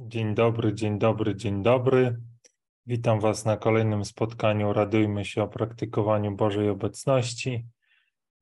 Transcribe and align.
Dzień 0.00 0.34
dobry, 0.34 0.74
dzień 0.74 0.98
dobry, 0.98 1.36
dzień 1.36 1.62
dobry. 1.62 2.20
Witam 2.86 3.20
Was 3.20 3.44
na 3.44 3.56
kolejnym 3.56 4.04
spotkaniu 4.04 4.72
Radujmy 4.72 5.24
się 5.24 5.42
o 5.42 5.48
praktykowaniu 5.48 6.36
Bożej 6.36 6.68
Obecności. 6.68 7.66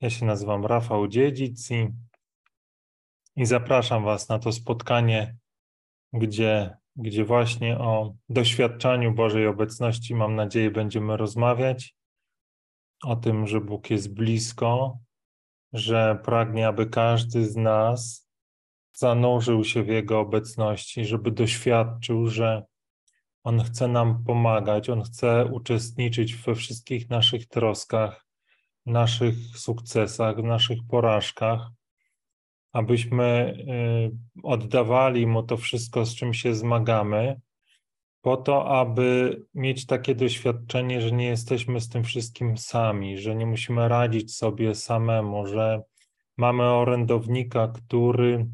Ja 0.01 0.11
się 0.11 0.27
nazywam 0.27 0.67
Rafał 0.67 1.09
Dziedzic 1.09 1.71
i, 1.71 1.89
i 3.37 3.47
zapraszam 3.47 4.05
Was 4.05 4.29
na 4.29 4.39
to 4.39 4.53
spotkanie, 4.53 5.37
gdzie, 6.13 6.77
gdzie 6.97 7.25
właśnie 7.25 7.79
o 7.79 8.15
doświadczaniu 8.29 9.15
Bożej 9.15 9.47
Obecności, 9.47 10.15
mam 10.15 10.35
nadzieję, 10.35 10.71
będziemy 10.71 11.17
rozmawiać. 11.17 11.95
O 13.05 13.17
tym, 13.17 13.47
że 13.47 13.61
Bóg 13.61 13.91
jest 13.91 14.15
blisko, 14.15 14.99
że 15.73 16.19
pragnie, 16.25 16.69
aby 16.69 16.87
każdy 16.87 17.45
z 17.45 17.57
nas 17.57 18.26
zanurzył 18.97 19.65
się 19.65 19.83
w 19.83 19.89
Jego 19.89 20.21
obecności, 20.21 21.05
żeby 21.05 21.31
doświadczył, 21.31 22.27
że 22.27 22.63
On 23.43 23.61
chce 23.61 23.89
nam 23.89 24.25
pomagać, 24.25 24.91
On 24.91 25.03
chce 25.03 25.47
uczestniczyć 25.53 26.35
we 26.35 26.55
wszystkich 26.55 27.11
naszych 27.11 27.49
troskach, 27.49 28.27
naszych 28.87 29.35
sukcesach, 29.57 30.37
naszych 30.37 30.79
porażkach, 30.91 31.71
abyśmy 32.73 33.57
y, 34.35 34.43
oddawali 34.43 35.27
Mu 35.27 35.43
to 35.43 35.57
wszystko, 35.57 36.05
z 36.05 36.15
czym 36.15 36.35
się 36.35 36.55
zmagamy, 36.55 37.41
po 38.21 38.37
to, 38.37 38.69
aby 38.69 39.41
mieć 39.55 39.87
takie 39.87 40.15
doświadczenie, 40.15 41.01
że 41.01 41.13
nie 41.13 41.27
jesteśmy 41.27 41.81
z 41.81 41.89
tym 41.89 42.05
wszystkim 42.05 42.57
sami, 42.59 43.19
że 43.19 43.37
nie 43.37 43.47
musimy 43.47 43.89
radzić 43.89 44.37
sobie 44.37 44.75
samemu, 44.75 45.47
że 45.47 45.83
mamy 46.37 46.63
orędownika, 46.63 47.69
który 47.69 48.47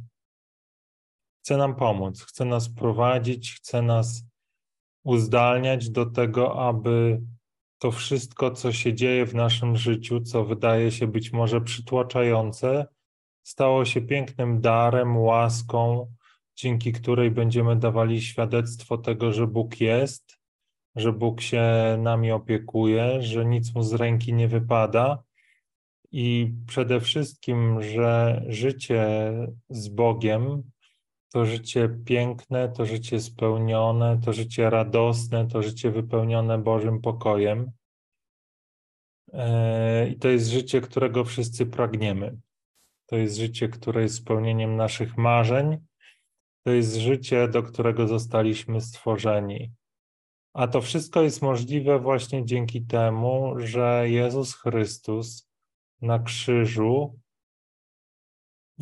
chce 1.42 1.56
nam 1.56 1.74
pomóc, 1.74 2.22
chce 2.22 2.44
nas 2.44 2.68
prowadzić, 2.68 3.54
chce 3.54 3.82
nas 3.82 4.24
uzdalniać 5.04 5.90
do 5.90 6.06
tego, 6.06 6.68
aby 6.68 7.20
to 7.78 7.90
wszystko, 7.90 8.50
co 8.50 8.72
się 8.72 8.94
dzieje 8.94 9.26
w 9.26 9.34
naszym 9.34 9.76
życiu, 9.76 10.20
co 10.20 10.44
wydaje 10.44 10.90
się 10.90 11.06
być 11.06 11.32
może 11.32 11.60
przytłaczające, 11.60 12.86
stało 13.42 13.84
się 13.84 14.00
pięknym 14.00 14.60
darem, 14.60 15.16
łaską, 15.16 16.12
dzięki 16.56 16.92
której 16.92 17.30
będziemy 17.30 17.76
dawali 17.76 18.22
świadectwo 18.22 18.98
tego, 18.98 19.32
że 19.32 19.46
Bóg 19.46 19.80
jest, 19.80 20.38
że 20.96 21.12
Bóg 21.12 21.40
się 21.40 21.62
nami 21.98 22.32
opiekuje, 22.32 23.22
że 23.22 23.44
nic 23.44 23.74
mu 23.74 23.82
z 23.82 23.92
ręki 23.92 24.34
nie 24.34 24.48
wypada 24.48 25.22
i 26.12 26.54
przede 26.66 27.00
wszystkim, 27.00 27.82
że 27.82 28.42
życie 28.48 29.32
z 29.68 29.88
Bogiem 29.88 30.62
to 31.32 31.46
życie 31.46 31.88
piękne, 32.04 32.68
to 32.68 32.86
życie 32.86 33.20
spełnione, 33.20 34.20
to 34.24 34.32
życie 34.32 34.70
radosne, 34.70 35.48
to 35.48 35.62
życie 35.62 35.90
wypełnione 35.90 36.58
Bożym 36.58 37.00
pokojem. 37.00 37.72
E, 39.32 40.08
I 40.08 40.16
to 40.16 40.28
jest 40.28 40.48
życie, 40.48 40.80
którego 40.80 41.24
wszyscy 41.24 41.66
pragniemy. 41.66 42.38
To 43.06 43.16
jest 43.16 43.36
życie, 43.36 43.68
które 43.68 44.02
jest 44.02 44.14
spełnieniem 44.14 44.76
naszych 44.76 45.16
marzeń. 45.16 45.78
To 46.64 46.70
jest 46.70 46.96
życie, 46.96 47.48
do 47.48 47.62
którego 47.62 48.08
zostaliśmy 48.08 48.80
stworzeni. 48.80 49.72
A 50.54 50.68
to 50.68 50.80
wszystko 50.80 51.22
jest 51.22 51.42
możliwe 51.42 51.98
właśnie 51.98 52.44
dzięki 52.44 52.86
temu, 52.86 53.54
że 53.58 54.04
Jezus 54.08 54.54
Chrystus 54.54 55.48
na 56.02 56.18
krzyżu 56.18 57.18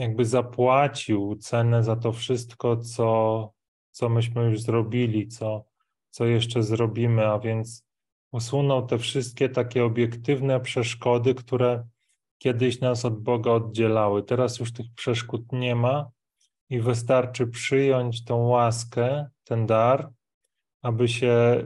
jakby 0.00 0.24
zapłacił 0.24 1.36
cenę 1.36 1.84
za 1.84 1.96
to 1.96 2.12
wszystko, 2.12 2.76
co, 2.76 3.52
co 3.90 4.08
myśmy 4.08 4.44
już 4.44 4.60
zrobili, 4.60 5.28
co, 5.28 5.64
co 6.10 6.26
jeszcze 6.26 6.62
zrobimy, 6.62 7.26
a 7.26 7.38
więc 7.38 7.86
usunął 8.32 8.86
te 8.86 8.98
wszystkie 8.98 9.48
takie 9.48 9.84
obiektywne 9.84 10.60
przeszkody, 10.60 11.34
które 11.34 11.84
kiedyś 12.38 12.80
nas 12.80 13.04
od 13.04 13.22
Boga 13.22 13.50
oddzielały. 13.50 14.22
Teraz 14.22 14.58
już 14.58 14.72
tych 14.72 14.86
przeszkód 14.94 15.52
nie 15.52 15.74
ma 15.74 16.10
i 16.70 16.80
wystarczy 16.80 17.46
przyjąć 17.46 18.24
tą 18.24 18.36
łaskę, 18.46 19.28
ten 19.44 19.66
dar, 19.66 20.10
aby 20.82 21.08
się 21.08 21.64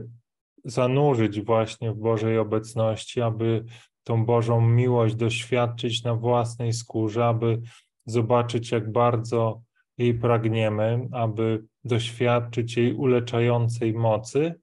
zanurzyć 0.64 1.40
właśnie 1.40 1.92
w 1.92 1.96
Bożej 1.96 2.38
obecności, 2.38 3.20
aby 3.22 3.64
tą 4.04 4.26
Bożą 4.26 4.60
miłość 4.60 5.14
doświadczyć 5.14 6.02
na 6.04 6.14
własnej 6.14 6.72
skórze, 6.72 7.26
aby 7.26 7.62
zobaczyć, 8.06 8.70
jak 8.70 8.92
bardzo 8.92 9.62
jej 9.98 10.14
pragniemy, 10.14 11.08
aby 11.12 11.64
doświadczyć 11.84 12.76
jej 12.76 12.94
uleczającej 12.94 13.94
mocy. 13.94 14.54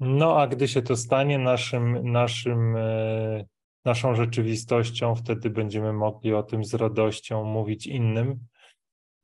No 0.00 0.40
a 0.40 0.46
gdy 0.46 0.68
się 0.68 0.82
to 0.82 0.96
stanie 0.96 1.38
naszym, 1.38 2.12
naszym, 2.12 2.76
e, 2.76 3.44
naszą 3.84 4.14
rzeczywistością, 4.14 5.14
wtedy 5.14 5.50
będziemy 5.50 5.92
mogli 5.92 6.34
o 6.34 6.42
tym 6.42 6.64
z 6.64 6.74
radością 6.74 7.44
mówić 7.44 7.86
innym. 7.86 8.46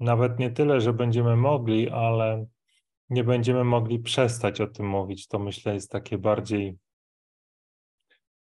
Nawet 0.00 0.38
nie 0.38 0.50
tyle, 0.50 0.80
że 0.80 0.92
będziemy 0.92 1.36
mogli, 1.36 1.90
ale 1.90 2.46
nie 3.10 3.24
będziemy 3.24 3.64
mogli 3.64 3.98
przestać 3.98 4.60
o 4.60 4.66
tym 4.66 4.88
mówić. 4.88 5.28
To 5.28 5.38
myślę 5.38 5.74
jest 5.74 5.90
takie 5.90 6.18
bardziej 6.18 6.76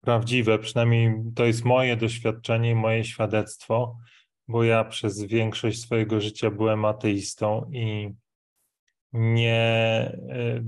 prawdziwe, 0.02 0.60
przynajmniej 0.60 1.14
to 1.36 1.46
jest 1.46 1.66
moje 1.66 1.98
doświadczenie 1.98 2.72
i 2.72 2.76
moje 2.76 3.04
świadectwo 3.04 3.98
bo 4.48 4.64
ja 4.64 4.84
przez 4.84 5.24
większość 5.24 5.82
swojego 5.82 6.22
życia 6.22 6.52
byłem 6.52 6.86
ateistą 6.86 7.72
i 7.74 8.14
nie, 9.14 9.54
e, 10.30 10.64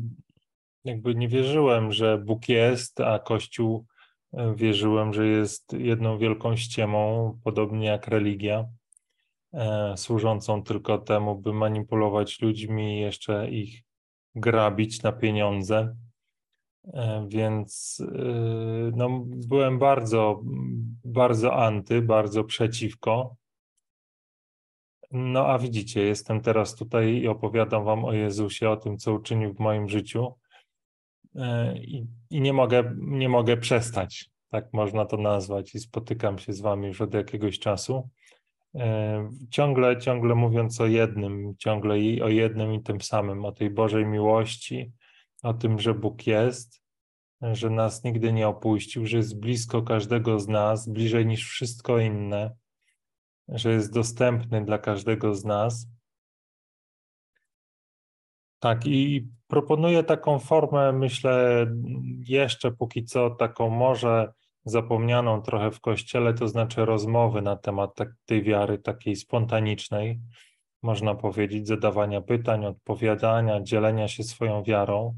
jakby 0.84 1.16
nie 1.16 1.28
wierzyłem, 1.28 1.92
że 1.92 2.18
Bóg 2.18 2.50
jest, 2.50 3.00
a 3.02 3.20
Kościół 3.20 3.86
e, 4.34 4.56
wierzyłem, 4.56 5.14
że 5.14 5.28
jest 5.28 5.74
jedną 5.74 6.18
wielką 6.18 6.56
ściemą, 6.56 7.34
podobnie 7.44 7.88
jak 7.88 8.08
religia, 8.08 8.66
e, 9.54 9.94
służącą 9.98 10.64
tylko 10.64 10.98
temu, 10.98 11.36
by 11.36 11.54
manipulować 11.54 12.42
ludźmi 12.42 12.98
i 12.98 13.00
jeszcze 13.00 13.50
ich 13.50 13.84
grabić 14.36 15.04
na 15.04 15.12
pieniądze. 15.12 15.96
Więc 17.28 18.02
no, 18.94 19.24
byłem 19.26 19.80
bardzo, 19.80 20.42
bardzo 21.06 21.56
anty, 21.56 22.02
bardzo 22.02 22.44
przeciwko. 22.44 23.36
No 25.12 25.48
a 25.48 25.60
widzicie, 25.60 26.02
jestem 26.02 26.42
teraz 26.42 26.76
tutaj 26.76 27.14
i 27.14 27.28
opowiadam 27.28 27.86
wam 27.86 28.06
o 28.06 28.14
Jezusie, 28.14 28.70
o 28.70 28.78
tym, 28.78 28.98
co 28.98 29.14
uczynił 29.14 29.54
w 29.54 29.60
moim 29.60 29.90
życiu 29.90 30.36
e, 31.36 31.78
i, 31.78 32.08
i 32.30 32.42
nie, 32.42 32.54
mogę, 32.54 32.96
nie 32.98 33.30
mogę 33.30 33.58
przestać, 33.58 34.30
tak 34.50 34.74
można 34.74 35.06
to 35.06 35.18
nazwać 35.18 35.76
i 35.76 35.80
spotykam 35.80 36.40
się 36.40 36.54
z 36.54 36.62
wami 36.62 36.88
już 36.88 37.02
od 37.02 37.14
jakiegoś 37.14 37.60
czasu. 37.60 38.10
E, 38.76 39.30
ciągle, 39.50 39.98
ciągle 39.98 40.36
mówiąc 40.36 40.82
o 40.82 40.86
jednym, 40.86 41.56
ciągle 41.58 41.96
o 42.24 42.30
jednym 42.30 42.74
i 42.74 42.84
tym 42.84 43.02
samym, 43.02 43.46
o 43.46 43.52
tej 43.52 43.70
Bożej 43.70 44.06
miłości, 44.06 44.92
o 45.44 45.54
tym, 45.54 45.80
że 45.80 45.94
Bóg 45.94 46.28
jest, 46.28 46.82
że 47.42 47.70
nas 47.70 48.04
nigdy 48.04 48.34
nie 48.34 48.48
opuścił, 48.48 49.06
że 49.06 49.18
jest 49.18 49.40
blisko 49.40 49.82
każdego 49.82 50.40
z 50.40 50.48
nas, 50.48 50.90
bliżej 50.90 51.26
niż 51.26 51.50
wszystko 51.50 52.00
inne, 52.00 52.56
że 53.52 53.72
jest 53.72 53.94
dostępny 53.94 54.66
dla 54.66 54.78
każdego 54.78 55.36
z 55.36 55.46
nas. 55.46 55.88
Tak, 58.60 58.88
i 58.88 59.28
proponuję 59.48 60.04
taką 60.04 60.40
formę, 60.40 60.92
myślę, 60.92 61.66
jeszcze 62.28 62.72
póki 62.72 63.06
co 63.06 63.30
taką 63.30 63.70
może 63.70 64.34
zapomnianą 64.66 65.42
trochę 65.42 65.72
w 65.72 65.82
kościele, 65.82 66.34
to 66.34 66.48
znaczy 66.48 66.86
rozmowy 66.86 67.42
na 67.42 67.56
temat 67.56 67.96
tak, 67.96 68.10
tej 68.26 68.44
wiary 68.44 68.78
takiej 68.78 69.16
spontanicznej, 69.16 70.20
można 70.84 71.16
powiedzieć, 71.16 71.68
zadawania 71.68 72.22
pytań, 72.22 72.66
odpowiadania, 72.66 73.62
dzielenia 73.62 74.08
się 74.08 74.24
swoją 74.24 74.64
wiarą. 74.64 75.16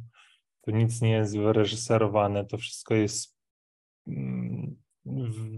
Tu 0.62 0.72
nic 0.72 1.02
nie 1.02 1.12
jest 1.12 1.38
wyreżyserowane, 1.38 2.46
to 2.46 2.58
wszystko 2.58 2.94
jest, 2.94 3.38
mm, 4.08 4.76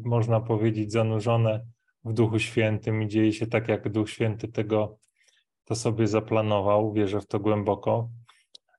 można 0.06 0.39
powiedzieć, 0.39 0.92
zanurzone 0.92 1.65
w 2.05 2.13
Duchu 2.13 2.39
Świętym 2.39 3.03
i 3.03 3.07
dzieje 3.07 3.33
się 3.33 3.47
tak, 3.47 3.67
jak 3.67 3.89
Duch 3.89 4.09
Święty 4.09 4.47
tego 4.47 4.97
to 5.65 5.75
sobie 5.75 6.07
zaplanował. 6.07 6.94
Wierzę 6.94 7.21
w 7.21 7.27
to 7.27 7.39
głęboko. 7.39 8.09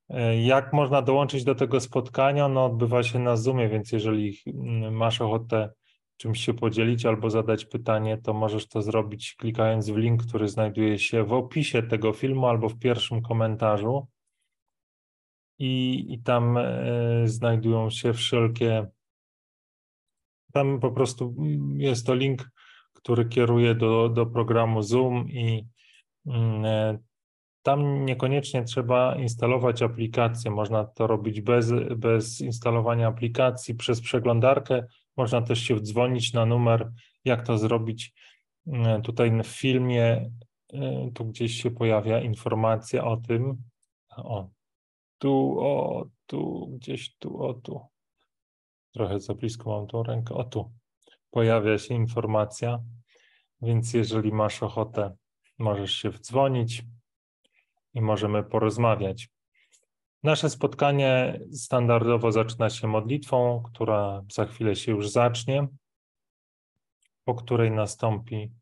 E, 0.09 0.43
jak 0.43 0.73
można 0.73 1.03
dołączyć 1.03 1.45
do 1.45 1.55
tego 1.55 1.81
spotkania? 1.81 2.49
No, 2.49 2.65
odbywa 2.65 3.03
się 3.03 3.19
na 3.19 3.37
Zoomie, 3.37 3.69
więc 3.69 3.93
jeżeli 3.93 4.39
mm, 4.47 4.95
masz 4.95 5.21
ochotę 5.21 5.71
czymś 6.17 6.45
się 6.45 6.55
podzielić 6.55 7.07
albo 7.07 7.31
zadać 7.31 7.65
pytanie, 7.65 8.19
to 8.19 8.35
możesz 8.35 8.69
to 8.69 8.83
zrobić 8.83 9.35
klikając 9.39 9.91
w 9.91 9.97
link, 9.97 10.27
który 10.27 10.49
znajduje 10.49 10.99
się 10.99 11.25
w 11.25 11.33
opisie 11.33 11.83
tego 11.83 12.13
filmu 12.13 12.47
albo 12.47 12.69
w 12.69 12.79
pierwszym 12.79 13.23
komentarzu. 13.23 14.07
I, 15.59 16.05
i 16.09 16.23
tam 16.23 16.57
e, 16.59 17.23
znajdują 17.25 17.91
się 17.91 18.13
wszelkie. 18.13 18.87
Tam 20.53 20.81
po 20.81 20.91
prostu 20.91 21.35
jest 21.77 22.07
to 22.07 22.15
link 22.15 22.51
który 23.05 23.25
kieruje 23.25 23.75
do, 23.75 24.09
do 24.09 24.27
programu 24.27 24.83
Zoom 24.83 25.29
i 25.31 25.67
mm, 26.27 26.65
e, 26.65 26.99
tam 27.63 28.05
niekoniecznie 28.05 28.65
trzeba 28.65 29.17
instalować 29.17 29.83
aplikację. 29.83 30.51
Można 30.51 30.85
to 30.85 31.07
robić 31.07 31.41
bez, 31.41 31.73
bez 31.97 32.41
instalowania 32.41 33.09
aplikacji 33.09 33.75
przez 33.75 34.01
przeglądarkę. 34.01 34.87
Można 35.17 35.43
też 35.43 35.59
się 35.59 35.75
wdzwonić 35.75 36.33
na 36.33 36.47
numer, 36.47 36.93
jak 37.25 37.47
to 37.47 37.59
zrobić. 37.59 38.13
E, 38.67 39.01
tutaj 39.03 39.43
w 39.43 39.47
filmie 39.47 40.31
e, 40.73 41.11
tu 41.15 41.25
gdzieś 41.25 41.63
się 41.63 41.71
pojawia 41.71 42.21
informacja 42.21 43.05
o 43.05 43.17
tym. 43.17 43.63
O, 44.17 44.49
tu, 45.19 45.57
o, 45.61 46.07
tu, 46.27 46.71
gdzieś 46.73 47.17
tu, 47.17 47.43
o, 47.43 47.55
tu. 47.55 47.81
Trochę 48.93 49.21
za 49.21 49.35
blisko 49.35 49.71
mam 49.71 49.87
tą 49.87 50.03
rękę. 50.03 50.35
O, 50.35 50.45
tu 50.45 50.71
pojawia 51.35 51.79
się 51.79 51.95
informacja. 51.95 52.79
Więc 53.63 53.95
jeżeli 53.95 54.33
masz 54.33 54.63
ochotę, 54.63 55.17
możesz 55.59 55.93
się 55.93 56.11
wdzwonić 56.11 56.83
i 57.95 58.01
możemy 58.01 58.45
porozmawiać. 58.45 59.29
Nasze 60.23 60.51
spotkanie 60.51 61.41
standardowo 61.53 62.33
zaczyna 62.33 62.71
się 62.71 62.89
modlitwą, 62.89 63.63
która 63.65 64.23
za 64.33 64.47
chwilę 64.47 64.77
się 64.77 64.93
już 64.93 65.11
zacznie, 65.11 65.69
po 67.25 67.35
której 67.35 67.71
nastąpi 67.71 68.53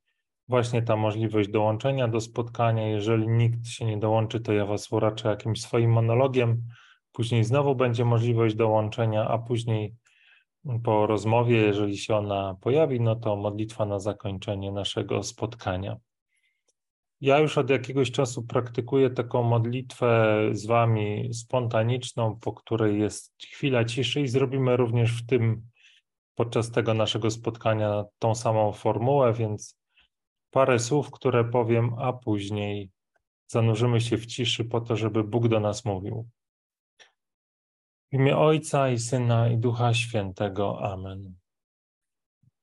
właśnie 0.49 0.83
ta 0.83 0.97
możliwość 0.97 1.49
dołączenia 1.49 2.09
do 2.09 2.21
spotkania. 2.21 2.89
Jeżeli 2.89 3.29
nikt 3.29 3.67
się 3.67 3.85
nie 3.85 3.99
dołączy, 3.99 4.41
to 4.41 4.53
ja 4.53 4.67
Was 4.67 4.93
uraczę 4.93 5.29
jakimś 5.29 5.63
swoim 5.63 5.93
monologiem. 5.93 6.63
Później 7.13 7.45
znowu 7.45 7.75
będzie 7.75 8.05
możliwość 8.05 8.55
dołączenia, 8.55 9.29
a 9.29 9.39
później 9.39 9.95
po 10.85 11.07
rozmowie, 11.07 11.57
jeżeli 11.57 11.99
się 11.99 12.17
ona 12.17 12.57
pojawi, 12.61 13.01
no 13.01 13.17
to 13.17 13.37
modlitwa 13.37 13.87
na 13.87 13.99
zakończenie 13.99 14.73
naszego 14.73 15.23
spotkania. 15.23 15.97
Ja 17.21 17.39
już 17.39 17.59
od 17.59 17.71
jakiegoś 17.71 18.11
czasu 18.11 18.43
praktykuję 18.43 19.11
taką 19.11 19.43
modlitwę 19.43 20.39
z 20.53 20.67
Wami 20.67 21.35
spontaniczną, 21.35 22.39
po 22.41 22.53
której 22.53 23.01
jest 23.01 23.35
chwila 23.53 23.85
ciszy 23.85 24.21
i 24.21 24.29
zrobimy 24.29 24.77
również 24.77 25.23
w 25.23 25.27
tym, 25.27 25.63
podczas 26.35 26.71
tego 26.71 26.95
naszego 26.95 27.31
spotkania, 27.31 28.05
tą 28.19 28.35
samą 28.35 28.73
formułę, 28.73 29.33
więc 29.33 29.79
parę 30.51 30.79
słów, 30.79 31.11
które 31.11 31.45
powiem, 31.45 31.95
a 31.99 32.13
później 32.13 32.91
zanurzymy 33.47 34.01
się 34.01 34.17
w 34.17 34.27
ciszy 34.27 34.65
po 34.65 34.81
to, 34.81 34.97
żeby 34.97 35.25
Bóg 35.25 35.49
do 35.49 35.61
nas 35.61 35.85
mówił. 35.85 36.29
W 38.13 38.15
imię 38.15 38.37
Ojca 38.37 38.91
i 38.91 38.99
Syna 38.99 39.49
i 39.49 39.57
Ducha 39.57 39.95
Świętego. 39.95 40.83
Amen. 40.93 41.35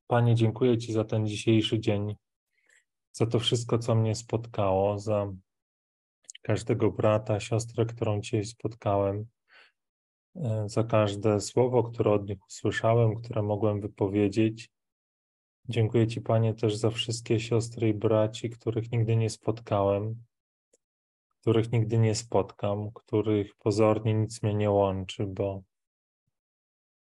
Panie, 0.07 0.35
dziękuję 0.35 0.77
Ci 0.77 0.93
za 0.93 1.03
ten 1.03 1.27
dzisiejszy 1.27 1.79
dzień 1.79 2.15
za 3.11 3.25
to 3.25 3.39
wszystko, 3.39 3.79
co 3.79 3.95
mnie 3.95 4.15
spotkało, 4.15 4.99
za 4.99 5.31
każdego 6.41 6.91
brata, 6.91 7.39
siostrę, 7.39 7.85
którą 7.85 8.21
dzisiaj 8.21 8.45
spotkałem, 8.45 9.25
e, 10.35 10.63
za 10.69 10.83
każde 10.83 11.39
słowo, 11.39 11.83
które 11.83 12.11
od 12.11 12.29
nich 12.29 12.45
usłyszałem, 12.47 13.15
które 13.15 13.41
mogłem 13.41 13.81
wypowiedzieć. 13.81 14.69
Dziękuję 15.69 16.07
Ci, 16.07 16.21
Panie, 16.21 16.53
też 16.53 16.75
za 16.75 16.89
wszystkie 16.89 17.39
siostry 17.39 17.89
i 17.89 17.93
braci, 17.93 18.49
których 18.49 18.91
nigdy 18.91 19.15
nie 19.15 19.29
spotkałem, 19.29 20.23
których 21.49 21.71
nigdy 21.71 21.97
nie 21.97 22.15
spotkam, 22.15 22.91
których 22.91 23.55
pozornie 23.55 24.13
nic 24.13 24.43
mnie 24.43 24.53
nie 24.53 24.71
łączy, 24.71 25.25
bo 25.25 25.63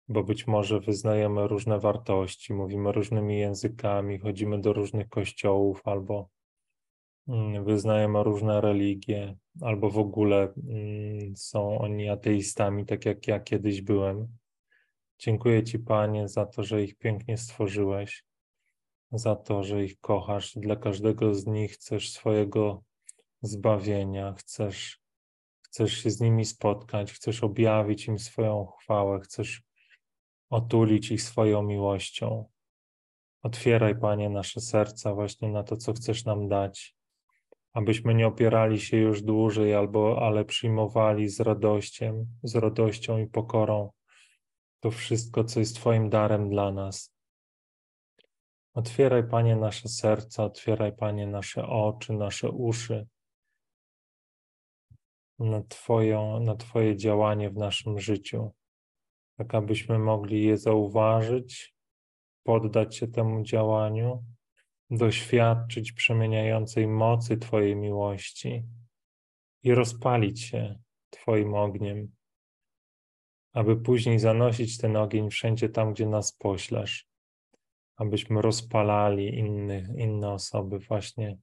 bo 0.08 0.24
być 0.24 0.48
może 0.48 0.80
wyznajemy 0.80 1.48
różne 1.48 1.80
wartości, 1.80 2.54
mówimy 2.54 2.92
różnymi 2.92 3.40
językami, 3.40 4.20
chodzimy 4.20 4.62
do 4.62 4.74
różnych 4.74 5.10
kościołów, 5.10 5.82
albo 5.88 6.30
mm, 7.28 7.66
wyznajemy 7.66 8.24
różne 8.24 8.62
religie, 8.62 9.38
albo 9.62 9.90
w 9.90 9.98
ogóle 9.98 10.54
mm, 10.58 11.36
są 11.36 11.80
oni 11.80 12.10
ateistami, 12.10 12.86
tak 12.86 13.06
jak 13.06 13.28
ja 13.28 13.40
kiedyś 13.40 13.82
byłem. 13.82 14.28
Dziękuję 15.20 15.64
Ci, 15.64 15.80
Panie, 15.80 16.28
za 16.28 16.46
to, 16.46 16.64
że 16.64 16.84
ich 16.84 16.98
pięknie 16.98 17.38
stworzyłeś, 17.38 18.26
za 19.12 19.36
to, 19.36 19.64
że 19.64 19.84
ich 19.84 20.00
kochasz. 20.00 20.54
Dla 20.56 20.76
każdego 20.76 21.36
z 21.36 21.46
nich 21.46 21.72
chcesz 21.74 22.12
swojego 22.12 22.84
zbawienia, 23.42 24.34
chcesz, 24.34 25.00
chcesz 25.62 26.04
się 26.04 26.10
z 26.10 26.22
nimi 26.22 26.46
spotkać, 26.46 27.14
chcesz 27.14 27.44
objawić 27.44 28.08
im 28.08 28.20
swoją 28.20 28.66
chwałę, 28.66 29.20
chcesz 29.20 29.64
otulić 30.50 31.12
ich 31.12 31.22
swoją 31.22 31.64
miłością. 31.64 32.46
Otwieraj, 33.44 34.00
Panie, 34.00 34.30
nasze 34.30 34.62
serca 34.62 35.14
właśnie 35.14 35.50
na 35.50 35.64
to, 35.64 35.78
co 35.78 35.94
chcesz 35.94 36.26
nam 36.26 36.48
dać, 36.48 36.96
abyśmy 37.74 38.14
nie 38.14 38.28
opierali 38.28 38.80
się 38.80 38.98
już 38.98 39.22
dłużej, 39.22 39.76
albo, 39.76 40.22
ale 40.22 40.46
przyjmowali 40.46 41.30
z 41.30 41.40
radością, 41.40 42.28
z 42.44 42.56
radością 42.56 43.18
i 43.18 43.28
pokorą 43.28 43.92
to 44.80 44.92
wszystko, 44.92 45.44
co 45.44 45.60
jest 45.60 45.76
Twoim 45.76 46.10
darem 46.10 46.50
dla 46.50 46.72
nas. 46.72 47.16
Otwieraj, 48.74 49.28
Panie, 49.28 49.56
nasze 49.56 49.90
serca, 49.90 50.44
otwieraj, 50.44 50.96
Panie, 50.96 51.28
nasze 51.28 51.68
oczy, 51.68 52.14
nasze 52.14 52.50
uszy 52.52 53.08
na, 55.40 55.62
Twoją, 55.62 56.40
na 56.40 56.56
Twoje 56.56 56.96
działanie 56.96 57.50
w 57.50 57.58
naszym 57.58 58.00
życiu 58.00 58.52
tak 59.38 59.56
abyśmy 59.56 60.00
mogli 60.00 60.44
je 60.44 60.58
zauważyć, 60.58 61.76
poddać 62.44 62.96
się 62.96 63.08
temu 63.08 63.44
działaniu, 63.44 64.24
doświadczyć 64.90 65.92
przemieniającej 65.92 66.88
mocy 66.88 67.38
Twojej 67.38 67.76
miłości 67.76 68.64
i 69.64 69.74
rozpalić 69.74 70.42
się 70.42 70.80
Twoim 71.10 71.54
ogniem, 71.54 72.12
aby 73.54 73.78
później 73.78 74.20
zanosić 74.20 74.78
ten 74.78 74.96
ogień 74.98 75.30
wszędzie 75.30 75.70
tam, 75.70 75.94
gdzie 75.94 76.06
nas 76.06 76.34
poślesz, 76.34 77.08
abyśmy 77.96 78.42
rozpalali 78.42 79.38
innych, 79.40 79.88
inne 79.98 80.32
osoby 80.32 80.80
właśnie 80.80 81.38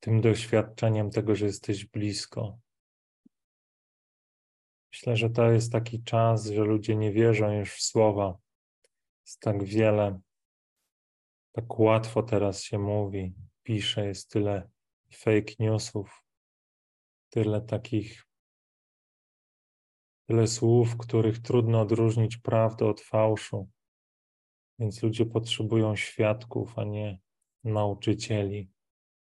tym 0.00 0.20
doświadczeniem 0.20 1.10
tego, 1.10 1.34
że 1.34 1.46
jesteś 1.46 1.86
blisko, 1.86 2.58
Myślę, 4.92 5.16
że 5.16 5.30
to 5.30 5.50
jest 5.50 5.72
taki 5.72 6.02
czas, 6.02 6.46
że 6.46 6.64
ludzie 6.64 6.96
nie 6.96 7.12
wierzą 7.12 7.52
już 7.52 7.74
w 7.74 7.82
słowa. 7.82 8.38
Jest 9.26 9.40
tak 9.40 9.64
wiele, 9.64 10.20
tak 11.52 11.78
łatwo 11.78 12.22
teraz 12.22 12.62
się 12.62 12.78
mówi, 12.78 13.34
pisze, 13.62 14.06
jest 14.06 14.30
tyle 14.30 14.70
fake 15.14 15.52
newsów, 15.58 16.24
tyle 17.28 17.60
takich, 17.60 18.26
tyle 20.28 20.46
słów, 20.46 20.96
których 20.96 21.38
trudno 21.38 21.80
odróżnić 21.80 22.36
prawdę 22.36 22.86
od 22.86 23.00
fałszu. 23.00 23.68
Więc 24.78 25.02
ludzie 25.02 25.26
potrzebują 25.26 25.96
świadków, 25.96 26.78
a 26.78 26.84
nie 26.84 27.18
nauczycieli, 27.64 28.70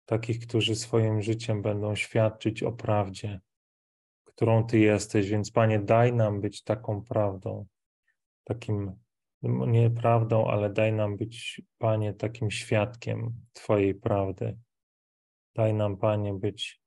takich, 0.04 0.46
którzy 0.46 0.74
swoim 0.74 1.22
życiem 1.22 1.62
będą 1.62 1.94
świadczyć 1.94 2.62
o 2.62 2.72
prawdzie 2.72 3.40
którą 4.36 4.66
Ty 4.66 4.78
jesteś. 4.78 5.30
Więc 5.30 5.50
Panie, 5.50 5.78
daj 5.78 6.12
nam 6.12 6.40
być 6.40 6.62
taką 6.62 7.02
prawdą, 7.02 7.66
takim, 8.44 8.92
nie 9.42 9.90
prawdą, 9.90 10.46
ale 10.46 10.70
daj 10.70 10.92
nam 10.92 11.16
być, 11.16 11.62
Panie, 11.78 12.14
takim 12.14 12.50
świadkiem 12.50 13.32
Twojej 13.52 13.94
prawdy. 13.94 14.58
Daj 15.54 15.74
nam, 15.74 15.96
Panie, 15.96 16.34
być 16.34 16.80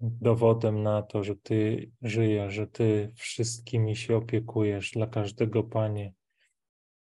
dowodem 0.00 0.82
na 0.82 1.02
to, 1.02 1.24
że 1.24 1.36
Ty 1.36 1.90
żyjesz, 2.02 2.54
że 2.54 2.66
Ty 2.66 3.12
wszystkimi 3.14 3.96
się 3.96 4.16
opiekujesz, 4.16 4.90
dla 4.90 5.06
każdego, 5.06 5.64
Panie, 5.64 6.12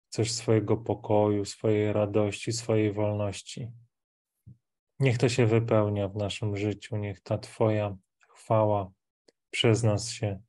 chcesz 0.10 0.32
swojego 0.32 0.78
pokoju, 0.78 1.46
swojej 1.46 1.94
radości, 1.94 2.52
swojej 2.52 2.94
wolności. 2.94 3.72
Niech 5.00 5.18
to 5.18 5.30
się 5.30 5.46
wypełnia 5.46 6.08
w 6.08 6.16
naszym 6.16 6.58
życiu, 6.58 6.98
niech 6.98 7.22
ta 7.22 7.38
Twoja 7.38 7.98
chwała 8.42 8.92
przez 9.50 9.84
nas 9.84 10.10
się 10.10 10.42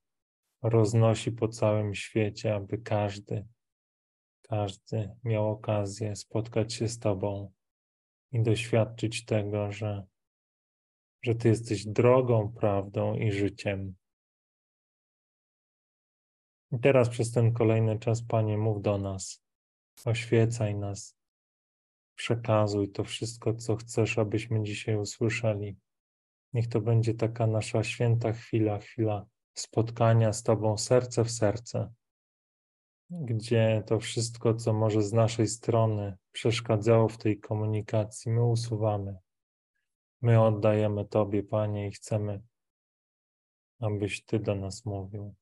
roznosi 0.63 1.33
po 1.33 1.49
całym 1.49 1.95
świecie, 1.95 2.55
aby 2.55 2.79
każdy, 2.79 3.47
każdy 4.43 5.17
miał 5.25 5.51
okazję 5.51 6.17
spotkać 6.17 6.75
się 6.75 6.89
z 6.89 6.99
Tobą 6.99 7.53
i 8.33 8.43
doświadczyć 8.43 9.25
tego, 9.25 9.73
że, 9.73 10.07
że 11.23 11.35
Ty 11.35 11.49
jesteś 11.49 11.87
drogą, 11.87 12.53
prawdą 12.53 13.15
i 13.15 13.33
życiem. 13.33 13.95
I 16.73 16.79
teraz 16.79 17.09
przez 17.09 17.33
ten 17.33 17.53
kolejny 17.53 17.99
czas, 17.99 18.23
Panie, 18.23 18.59
mów 18.59 18.83
do 18.83 18.99
nas, 18.99 19.45
oświecaj 20.05 20.75
nas, 20.75 21.17
przekazuj 22.15 22.91
to 22.91 23.05
wszystko, 23.05 23.55
co 23.55 23.77
chcesz, 23.77 24.19
abyśmy 24.19 24.63
dzisiaj 24.63 24.97
usłyszeli. 24.97 25.77
Niech 26.53 26.69
to 26.69 26.81
będzie 26.81 27.15
taka 27.15 27.47
nasza 27.47 27.85
święta 27.85 28.33
chwila, 28.33 28.79
chwila 28.79 29.27
spotkania 29.55 30.33
z 30.33 30.43
Tobą 30.43 30.79
serce 30.79 31.25
w 31.25 31.31
serce, 31.31 31.93
gdzie 33.11 33.83
to 33.87 34.01
wszystko, 34.01 34.55
co 34.55 34.73
może 34.73 35.03
z 35.03 35.13
naszej 35.13 35.47
strony 35.47 36.17
przeszkadzało 36.33 37.09
w 37.09 37.19
tej 37.19 37.41
komunikacji, 37.41 38.33
my 38.33 38.45
usuwamy. 38.45 39.17
My 40.23 40.43
oddajemy 40.43 41.05
Tobie, 41.05 41.43
Panie, 41.43 41.89
i 41.89 41.93
chcemy, 41.93 42.43
abyś 43.81 44.25
Ty 44.25 44.39
do 44.39 44.55
nas 44.55 44.85
mówił. 44.85 45.35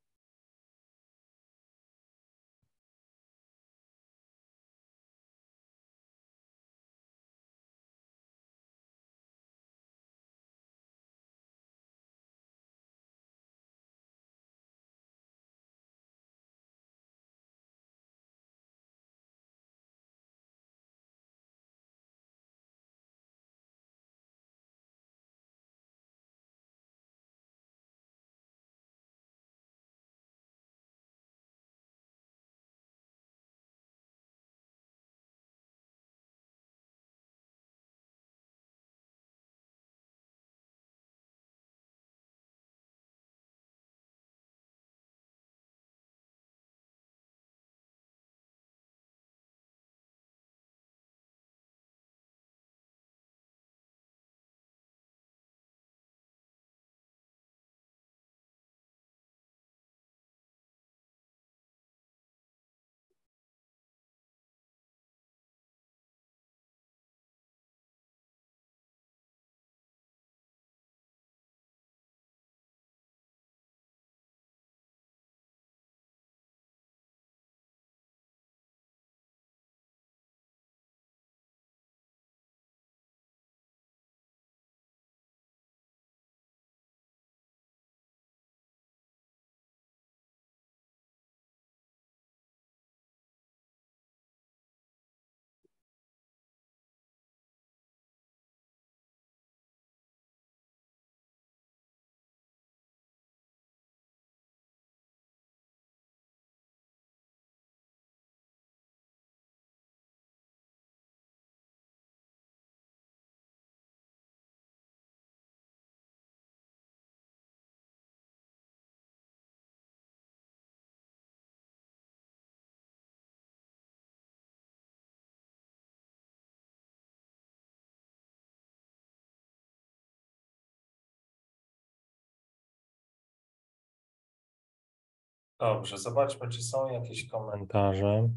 Dobrze, 135.60 135.98
zobaczmy, 135.98 136.48
czy 136.48 136.62
są 136.62 136.88
jakieś 136.92 137.28
komentarze. 137.28 138.28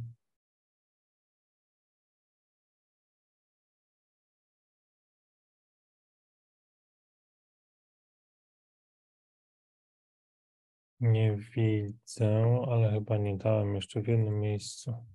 Nie 10.99 11.35
widzę, 11.35 12.61
ale 12.67 12.91
chyba 12.91 13.17
nie 13.17 13.37
dałem 13.37 13.75
jeszcze 13.75 14.01
w 14.01 14.07
jednym 14.07 14.39
miejscu 14.39 15.05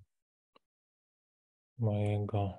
mojego 1.77 2.57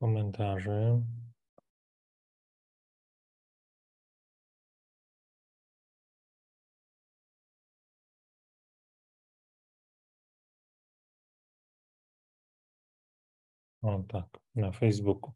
komentarzy. 0.00 1.02
O 13.84 14.02
tak, 14.08 14.26
na 14.54 14.72
Facebooku. 14.72 15.32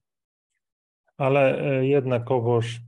Ale 1.16 1.56
jednakowoż 1.86 2.80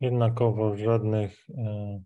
jednakowoż 0.00 0.80
żadnych 0.80 1.46
e, 1.50 2.02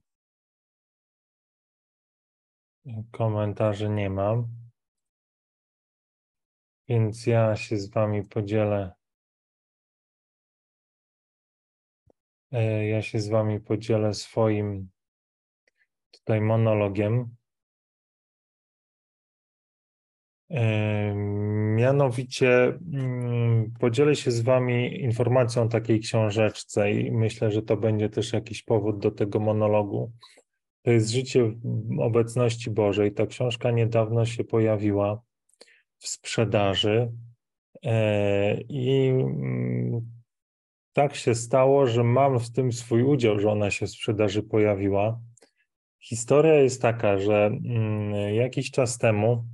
komentarzy 3.10 3.88
nie 3.88 4.10
mam. 4.10 4.48
Więc 6.88 7.26
ja 7.26 7.56
się 7.56 7.76
z 7.78 7.90
Wami 7.90 8.24
podzielę. 8.24 8.92
E, 12.52 12.86
ja 12.86 13.02
się 13.02 13.20
z 13.20 13.28
Wami 13.28 13.60
podzielę 13.60 14.14
swoim 14.14 14.90
tutaj 16.10 16.40
monologiem. 16.40 17.36
Mianowicie 21.76 22.78
mm, 22.92 23.72
podzielę 23.80 24.16
się 24.16 24.30
z 24.30 24.40
Wami 24.40 25.00
informacją 25.00 25.62
o 25.62 25.68
takiej 25.68 26.00
książeczce 26.00 26.92
i 26.92 27.12
myślę, 27.12 27.50
że 27.50 27.62
to 27.62 27.76
będzie 27.76 28.08
też 28.08 28.32
jakiś 28.32 28.62
powód 28.62 28.98
do 28.98 29.10
tego 29.10 29.40
monologu. 29.40 30.12
To 30.82 30.90
jest 30.90 31.10
Życie 31.10 31.44
w 31.44 32.00
obecności 32.00 32.70
Bożej. 32.70 33.12
Ta 33.12 33.26
książka 33.26 33.70
niedawno 33.70 34.24
się 34.24 34.44
pojawiła 34.44 35.22
w 35.98 36.08
sprzedaży 36.08 37.12
e, 37.82 38.60
i 38.60 39.08
mm, 39.08 40.00
tak 40.92 41.14
się 41.14 41.34
stało, 41.34 41.86
że 41.86 42.04
mam 42.04 42.38
w 42.40 42.52
tym 42.52 42.72
swój 42.72 43.02
udział, 43.02 43.38
że 43.38 43.50
ona 43.50 43.70
się 43.70 43.86
w 43.86 43.90
sprzedaży 43.90 44.42
pojawiła. 44.42 45.20
Historia 46.00 46.54
jest 46.54 46.82
taka, 46.82 47.18
że 47.18 47.46
mm, 47.46 48.34
jakiś 48.34 48.70
czas 48.70 48.98
temu 48.98 49.44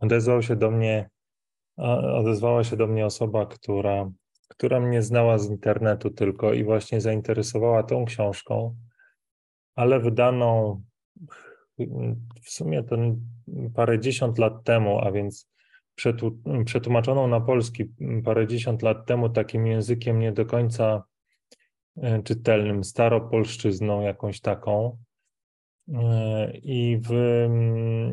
odezwał 0.00 0.42
się 0.42 0.56
do 0.56 0.70
mnie, 0.70 1.10
odezwała 2.14 2.64
się 2.64 2.76
do 2.76 2.86
mnie 2.86 3.06
osoba, 3.06 3.46
która, 3.46 4.10
która 4.48 4.80
mnie 4.80 5.02
znała 5.02 5.38
z 5.38 5.50
internetu 5.50 6.10
tylko 6.10 6.52
i 6.52 6.64
właśnie 6.64 7.00
zainteresowała 7.00 7.82
tą 7.82 8.04
książką, 8.04 8.76
ale 9.74 10.00
wydaną 10.00 10.82
w 12.42 12.50
sumie 12.50 12.82
to 12.82 12.96
parędziesiąt 13.74 14.38
lat 14.38 14.64
temu, 14.64 14.98
a 14.98 15.12
więc 15.12 15.50
przetłumaczoną 16.64 17.28
na 17.28 17.40
polski 17.40 17.84
parędziesiąt 18.24 18.82
lat 18.82 19.06
temu 19.06 19.28
takim 19.28 19.66
językiem 19.66 20.18
nie 20.18 20.32
do 20.32 20.46
końca 20.46 21.04
e, 21.96 22.22
czytelnym, 22.22 22.84
staropolszczyzną 22.84 24.00
jakąś 24.00 24.40
taką. 24.40 24.98
I 26.62 26.98
w, 27.02 27.10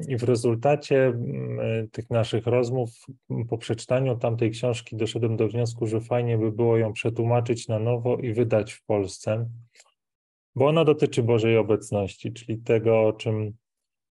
I 0.08 0.18
w 0.18 0.24
rezultacie 0.24 1.06
mm, 1.06 1.90
tych 1.90 2.10
naszych 2.10 2.48
rozmów 2.48 2.90
po 3.50 3.58
przeczytaniu 3.58 4.18
tamtej 4.18 4.52
książki 4.52 4.96
doszedłem 4.96 5.38
do 5.38 5.48
wniosku, 5.48 5.88
że 5.88 6.02
fajnie 6.02 6.38
by 6.38 6.52
było 6.52 6.78
ją 6.78 6.94
przetłumaczyć 6.94 7.68
na 7.68 7.80
nowo 7.80 8.18
i 8.18 8.34
wydać 8.34 8.74
w 8.74 8.86
Polsce, 8.86 9.50
bo 10.56 10.68
ona 10.68 10.86
dotyczy 10.86 11.24
Bożej 11.24 11.58
obecności, 11.58 12.34
czyli 12.34 12.58
tego, 12.58 13.08
o 13.08 13.14
czym, 13.14 13.54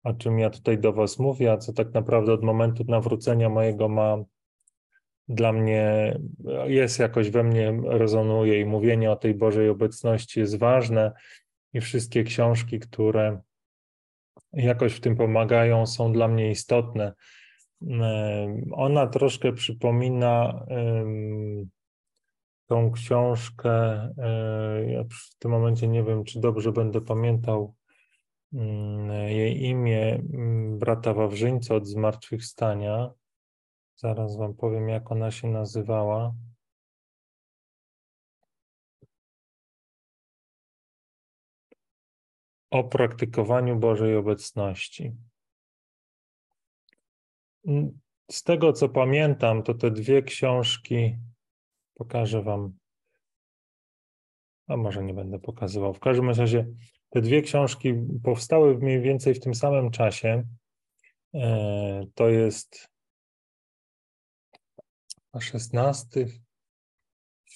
o 0.03 0.13
czym 0.13 0.39
ja 0.39 0.49
tutaj 0.49 0.77
do 0.77 0.93
Was 0.93 1.19
mówię, 1.19 1.51
a 1.51 1.57
co 1.57 1.73
tak 1.73 1.93
naprawdę 1.93 2.33
od 2.33 2.43
momentu 2.43 2.83
nawrócenia 2.87 3.49
mojego 3.49 3.89
ma 3.89 4.17
dla 5.27 5.53
mnie, 5.53 6.15
jest 6.65 6.99
jakoś 6.99 7.29
we 7.29 7.43
mnie 7.43 7.81
rezonuje 7.85 8.59
i 8.59 8.65
mówienie 8.65 9.11
o 9.11 9.15
tej 9.15 9.33
Bożej 9.33 9.69
obecności 9.69 10.39
jest 10.39 10.57
ważne 10.57 11.11
i 11.73 11.81
wszystkie 11.81 12.23
książki, 12.23 12.79
które 12.79 13.41
jakoś 14.53 14.93
w 14.93 14.99
tym 14.99 15.15
pomagają, 15.15 15.85
są 15.85 16.11
dla 16.11 16.27
mnie 16.27 16.51
istotne. 16.51 17.13
Ona 18.71 19.07
troszkę 19.07 19.53
przypomina 19.53 20.65
tą 22.69 22.91
książkę. 22.91 23.71
E, 24.17 24.91
ja 24.91 25.03
w 25.03 25.35
tym 25.39 25.51
momencie 25.51 25.87
nie 25.87 26.03
wiem, 26.03 26.23
czy 26.23 26.39
dobrze 26.39 26.71
będę 26.71 27.01
pamiętał 27.01 27.75
mm, 28.53 29.11
jej 29.29 29.63
imię, 29.63 30.21
mm, 30.33 30.79
brata 30.79 31.13
Wawrzyńca 31.13 31.75
od 31.75 31.87
Zmartwychwstania. 31.87 33.11
Zaraz 33.95 34.37
wam 34.37 34.53
powiem, 34.53 34.89
jak 34.89 35.11
ona 35.11 35.31
się 35.31 35.47
nazywała. 35.47 36.33
O 42.71 42.83
praktykowaniu 42.83 43.79
Bożej 43.79 44.15
obecności. 44.15 45.15
Z 48.31 48.43
tego, 48.43 48.73
co 48.73 48.89
pamiętam, 48.89 49.63
to 49.63 49.73
te 49.73 49.91
dwie 49.91 50.23
książki 50.23 51.17
pokażę 51.93 52.43
Wam. 52.43 52.73
A 54.67 54.77
może 54.77 55.03
nie 55.03 55.13
będę 55.13 55.39
pokazywał. 55.39 55.93
W 55.93 55.99
każdym 55.99 56.29
razie 56.29 56.67
te 57.09 57.21
dwie 57.21 57.41
książki 57.41 57.93
powstały 58.23 58.77
mniej 58.77 59.01
więcej 59.01 59.33
w 59.33 59.39
tym 59.39 59.55
samym 59.55 59.91
czasie. 59.91 60.43
E, 61.33 62.05
to 62.15 62.29
jest 62.29 62.89
XVI, 65.33 66.41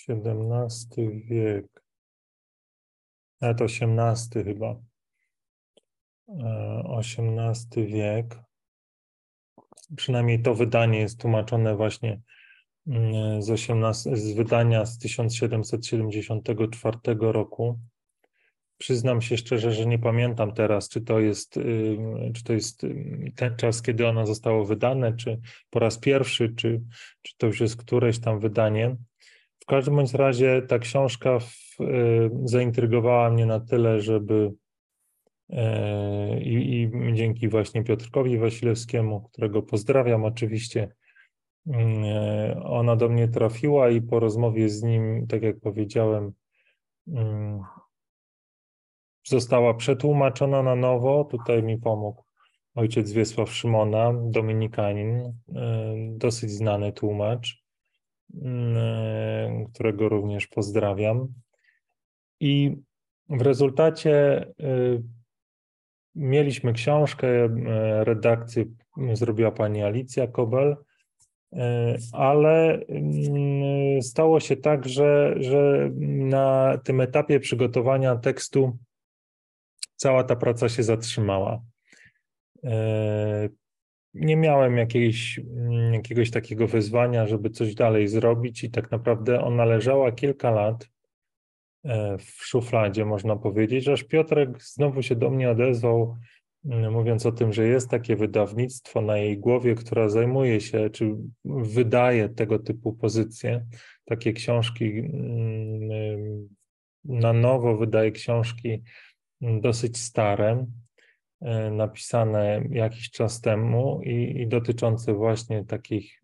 XVII 0.09 1.23
wiek. 1.25 1.83
Nawet 3.41 3.61
XVIII 3.61 4.43
chyba. 4.43 4.92
XVIII 6.29 7.77
e, 7.77 7.85
wiek. 7.85 8.39
Przynajmniej 9.95 10.41
to 10.41 10.55
wydanie 10.55 10.99
jest 10.99 11.19
tłumaczone 11.19 11.75
właśnie 11.75 12.21
mm, 12.87 13.41
z, 13.41 13.49
18, 13.49 14.17
z 14.17 14.33
wydania 14.33 14.85
z 14.85 14.97
1774 14.97 16.97
roku. 17.19 17.79
Przyznam 18.77 19.21
się 19.21 19.37
szczerze, 19.37 19.71
że 19.71 19.85
nie 19.85 19.99
pamiętam 19.99 20.53
teraz, 20.53 20.89
czy 20.89 21.01
to 21.01 21.19
jest, 21.19 21.59
czy 22.35 22.43
to 22.43 22.53
jest 22.53 22.85
ten 23.35 23.55
czas, 23.55 23.81
kiedy 23.81 24.07
ono 24.07 24.27
zostało 24.27 24.65
wydane, 24.65 25.17
czy 25.17 25.41
po 25.69 25.79
raz 25.79 25.99
pierwszy, 25.99 26.53
czy, 26.55 26.81
czy 27.21 27.37
to 27.37 27.47
już 27.47 27.61
jest 27.61 27.75
któreś 27.75 28.19
tam 28.19 28.39
wydanie. 28.39 28.95
W 29.59 29.65
każdym 29.65 29.95
bądź 29.95 30.13
razie 30.13 30.61
ta 30.61 30.79
książka 30.79 31.39
w, 31.39 31.77
zaintrygowała 32.43 33.29
mnie 33.29 33.45
na 33.45 33.59
tyle, 33.59 34.01
żeby 34.01 34.51
I, 36.41 36.81
I, 36.81 36.91
dzięki 37.13 37.49
właśnie 37.49 37.83
Piotrkowi 37.83 38.37
Wasilewskiemu, 38.37 39.21
którego 39.21 39.61
pozdrawiam 39.63 40.25
oczywiście, 40.25 40.95
mm, 41.67 42.03
e, 42.03 42.63
ona 42.63 42.95
do 42.95 43.09
mnie 43.09 43.27
trafiła 43.27 43.89
i 43.89 44.01
po 44.01 44.19
rozmowie 44.19 44.69
z 44.69 44.83
nim, 44.83 45.27
tak 45.27 45.43
jak 45.43 45.59
powiedziałem, 45.59 46.31
mm, 47.07 47.59
została 49.27 49.73
przetłumaczona 49.73 50.63
na 50.63 50.75
nowo. 50.75 51.23
Tutaj 51.23 51.63
mi 51.63 51.77
pomógł 51.77 52.23
ojciec 52.75 53.11
Wiesław 53.11 53.51
Szymona, 53.51 54.13
dominikanin, 54.23 55.33
e, 55.55 55.95
dosyć 56.17 56.51
znany 56.51 56.93
tłumacz, 56.93 57.63
mm, 58.41 59.65
którego 59.73 60.09
również 60.09 60.47
pozdrawiam. 60.47 61.27
I 62.39 62.75
w 63.29 63.41
rezultacie 63.41 64.45
Mieliśmy 66.15 66.73
książkę, 66.73 67.27
e, 67.27 67.49
redakcję 68.03 68.65
zrobiła 69.13 69.51
pani 69.51 69.83
Alicja 69.83 70.27
Kobel, 70.27 70.77
e, 71.53 71.97
ale 72.11 72.79
mm, 72.87 74.01
stało 74.01 74.39
się 74.39 74.55
tak, 74.55 74.89
że, 74.89 75.35
że 75.37 75.89
na 76.09 76.77
tym 76.83 77.01
etapie 77.01 77.39
przygotowania 77.39 78.15
tekstu 78.15 78.77
cała 79.95 80.23
ta 80.23 80.35
praca 80.35 80.69
się 80.69 80.83
zatrzymała. 80.83 81.61
E, 82.63 83.49
nie 84.13 84.35
miałem 84.35 84.77
jakiejś, 84.77 85.39
mm, 85.39 85.93
jakiegoś 85.93 86.31
takiego 86.31 86.67
wyzwania, 86.67 87.27
żeby 87.27 87.49
coś 87.49 87.75
dalej 87.75 88.07
zrobić, 88.07 88.63
i 88.63 88.71
tak 88.71 88.91
naprawdę 88.91 89.43
ona 89.43 89.65
leżała 89.65 90.11
kilka 90.11 90.51
lat 90.51 90.87
w 92.19 92.45
szufladzie, 92.45 93.05
można 93.05 93.35
powiedzieć, 93.35 93.87
aż 93.87 94.03
Piotrek 94.03 94.63
znowu 94.63 95.01
się 95.01 95.15
do 95.15 95.29
mnie 95.29 95.49
odezwał, 95.49 96.17
mm, 96.65 96.93
mówiąc 96.93 97.25
o 97.25 97.31
tym, 97.31 97.53
że 97.53 97.67
jest 97.67 97.89
takie 97.89 98.15
wydawnictwo 98.15 99.01
na 99.01 99.17
jej 99.17 99.37
głowie, 99.37 99.75
która 99.75 100.09
zajmuje 100.09 100.61
się, 100.61 100.89
czy 100.89 101.15
wydaje 101.45 102.29
tego 102.29 102.59
typu 102.59 102.93
pozycje, 102.93 103.65
takie 104.05 104.33
książki 104.33 104.99
mm, 104.99 106.49
na 107.05 107.33
nowo 107.33 107.77
wydaje 107.77 108.11
książki 108.11 108.83
mm, 109.41 109.61
dosyć 109.61 109.97
stare, 109.97 110.65
e, 111.41 111.71
napisane 111.71 112.63
jakiś 112.69 113.11
czas 113.11 113.41
temu 113.41 114.01
i, 114.03 114.41
i 114.41 114.47
dotyczące 114.47 115.13
właśnie 115.13 115.65
takich 115.65 116.21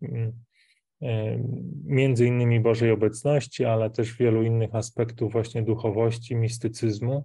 między 1.84 2.26
innymi 2.26 2.60
Bożej 2.60 2.90
obecności, 2.90 3.64
ale 3.64 3.90
też 3.90 4.16
wielu 4.16 4.42
innych 4.42 4.74
aspektów 4.74 5.32
właśnie 5.32 5.62
duchowości, 5.62 6.36
mistycyzmu. 6.36 7.24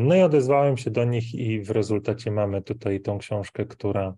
No 0.00 0.16
i 0.16 0.22
odezwałem 0.22 0.76
się 0.76 0.90
do 0.90 1.04
nich 1.04 1.34
i 1.34 1.60
w 1.60 1.70
rezultacie 1.70 2.30
mamy 2.30 2.62
tutaj 2.62 3.00
tą 3.00 3.18
książkę, 3.18 3.66
która, 3.66 4.14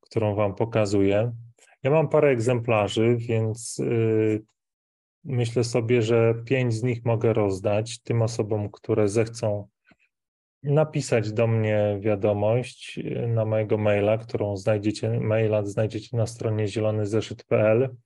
którą 0.00 0.34
wam 0.34 0.54
pokazuję. 0.54 1.32
Ja 1.82 1.90
mam 1.90 2.08
parę 2.08 2.28
egzemplarzy, 2.28 3.16
więc 3.16 3.78
y, 3.78 4.42
myślę 5.24 5.64
sobie, 5.64 6.02
że 6.02 6.34
pięć 6.44 6.74
z 6.74 6.82
nich 6.82 7.04
mogę 7.04 7.32
rozdać 7.32 8.02
tym 8.02 8.22
osobom, 8.22 8.70
które 8.70 9.08
zechcą 9.08 9.68
napisać 10.66 11.32
do 11.32 11.46
mnie 11.46 11.98
wiadomość 12.00 12.98
y, 12.98 13.28
na 13.28 13.44
mojego 13.44 13.78
maila, 13.78 14.18
którą 14.18 14.56
znajdziecie, 14.56 15.20
maila 15.20 15.64
znajdziecie 15.64 16.16
na 16.16 16.26
stronie 16.26 16.68
zielonyzeszyt.pl. 16.68 17.96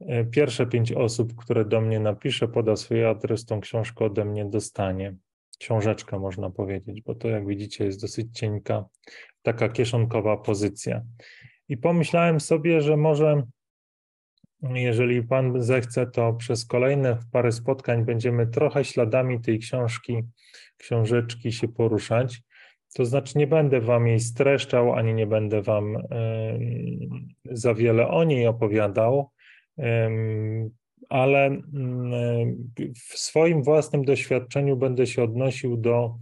Y, 0.00 0.28
pierwsze 0.30 0.66
pięć 0.66 0.92
osób, 0.92 1.34
które 1.36 1.64
do 1.64 1.80
mnie 1.80 2.00
napisze, 2.00 2.48
poda 2.48 2.76
swój 2.76 3.04
adres, 3.04 3.44
tą 3.44 3.60
książkę 3.60 4.04
ode 4.04 4.24
mnie 4.24 4.44
dostanie. 4.44 5.16
Książeczkę 5.58 6.18
można 6.18 6.50
powiedzieć, 6.50 7.02
bo 7.02 7.14
to 7.14 7.28
jak 7.28 7.46
widzicie 7.46 7.84
jest 7.84 8.00
dosyć 8.00 8.38
cienka, 8.38 8.84
taka 9.42 9.68
kieszonkowa 9.68 10.36
pozycja. 10.36 11.02
I 11.68 11.76
pomyślałem 11.76 12.40
sobie, 12.40 12.80
że 12.80 12.96
może 12.96 13.42
jeżeli 14.62 15.22
Pan 15.22 15.62
zechce, 15.62 16.06
to 16.06 16.32
przez 16.32 16.66
kolejne 16.66 17.18
parę 17.32 17.52
spotkań 17.52 18.04
będziemy 18.04 18.46
trochę 18.46 18.84
śladami 18.84 19.40
tej 19.40 19.58
książki, 19.58 20.22
książeczki 20.82 21.52
się 21.52 21.68
poruszać. 21.68 22.42
To 22.94 23.04
znaczy, 23.04 23.38
nie 23.38 23.46
będę 23.46 23.80
Wam 23.80 24.06
jej 24.06 24.20
streszczał, 24.20 24.92
ani 24.92 25.14
nie 25.14 25.26
będę 25.26 25.62
Wam 25.62 25.96
za 27.44 27.74
wiele 27.74 28.08
o 28.08 28.24
niej 28.24 28.46
opowiadał, 28.46 29.30
ale 31.08 31.62
w 33.10 33.18
swoim 33.18 33.62
własnym 33.62 34.04
doświadczeniu 34.04 34.76
będę 34.76 35.06
się 35.06 35.22
odnosił 35.22 35.76
do, 35.76 36.18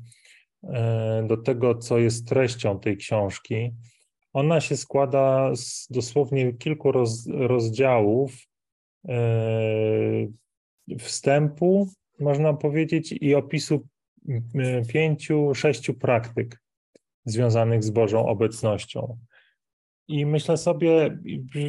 e, 0.65 1.25
do 1.27 1.37
tego, 1.37 1.75
co 1.75 1.99
jest 1.99 2.29
treścią 2.29 2.81
tej 2.81 2.97
książki. 2.97 3.71
Ona 4.33 4.61
się 4.61 4.77
składa 4.77 5.51
z 5.55 5.87
dosłownie 5.91 6.53
kilku 6.53 6.93
roz, 6.93 7.29
rozdziałów 7.33 8.33
e, 9.09 9.19
wstępu, 10.99 11.89
można 12.21 12.55
powiedzieć, 12.55 13.15
i 13.21 13.35
opisu 13.35 13.87
pięciu, 14.89 15.55
sześciu 15.55 15.95
praktyk 15.95 16.63
związanych 17.25 17.85
z 17.85 17.91
Bożą 17.91 18.27
obecnością. 18.27 19.19
I 20.09 20.27
myślę 20.27 20.57
sobie, 20.57 21.19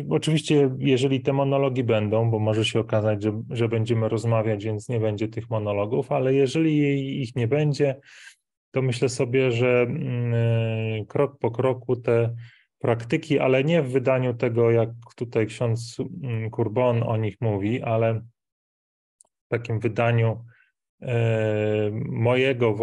oczywiście, 0.09 0.69
jeżeli 0.77 1.21
te 1.21 1.33
monologi 1.33 1.83
będą, 1.83 2.31
bo 2.31 2.39
może 2.39 2.65
się 2.65 2.79
okazać, 2.79 3.23
że, 3.23 3.41
że 3.49 3.69
będziemy 3.69 4.09
rozmawiać, 4.09 4.65
więc 4.65 4.89
nie 4.89 4.99
będzie 4.99 5.27
tych 5.27 5.49
monologów, 5.49 6.11
ale 6.11 6.33
jeżeli 6.33 7.21
ich 7.21 7.35
nie 7.35 7.47
będzie, 7.47 7.99
to 8.71 8.81
myślę 8.81 9.09
sobie, 9.09 9.51
że 9.51 9.81
mm, 9.81 11.05
krok 11.05 11.39
po 11.39 11.51
kroku 11.51 11.95
te 11.95 12.35
praktyki, 12.79 13.39
ale 13.39 13.63
nie 13.63 13.81
w 13.81 13.91
wydaniu 13.91 14.33
tego, 14.33 14.71
jak 14.71 14.89
tutaj 15.15 15.47
ksiądz 15.47 15.97
mm, 15.99 16.49
Kurbon 16.49 17.03
o 17.03 17.17
nich 17.17 17.35
mówi, 17.41 17.81
ale 17.81 18.21
w 19.45 19.47
takim 19.49 19.79
wydaniu 19.79 20.45
e, 21.01 21.91
mojego 22.05 22.75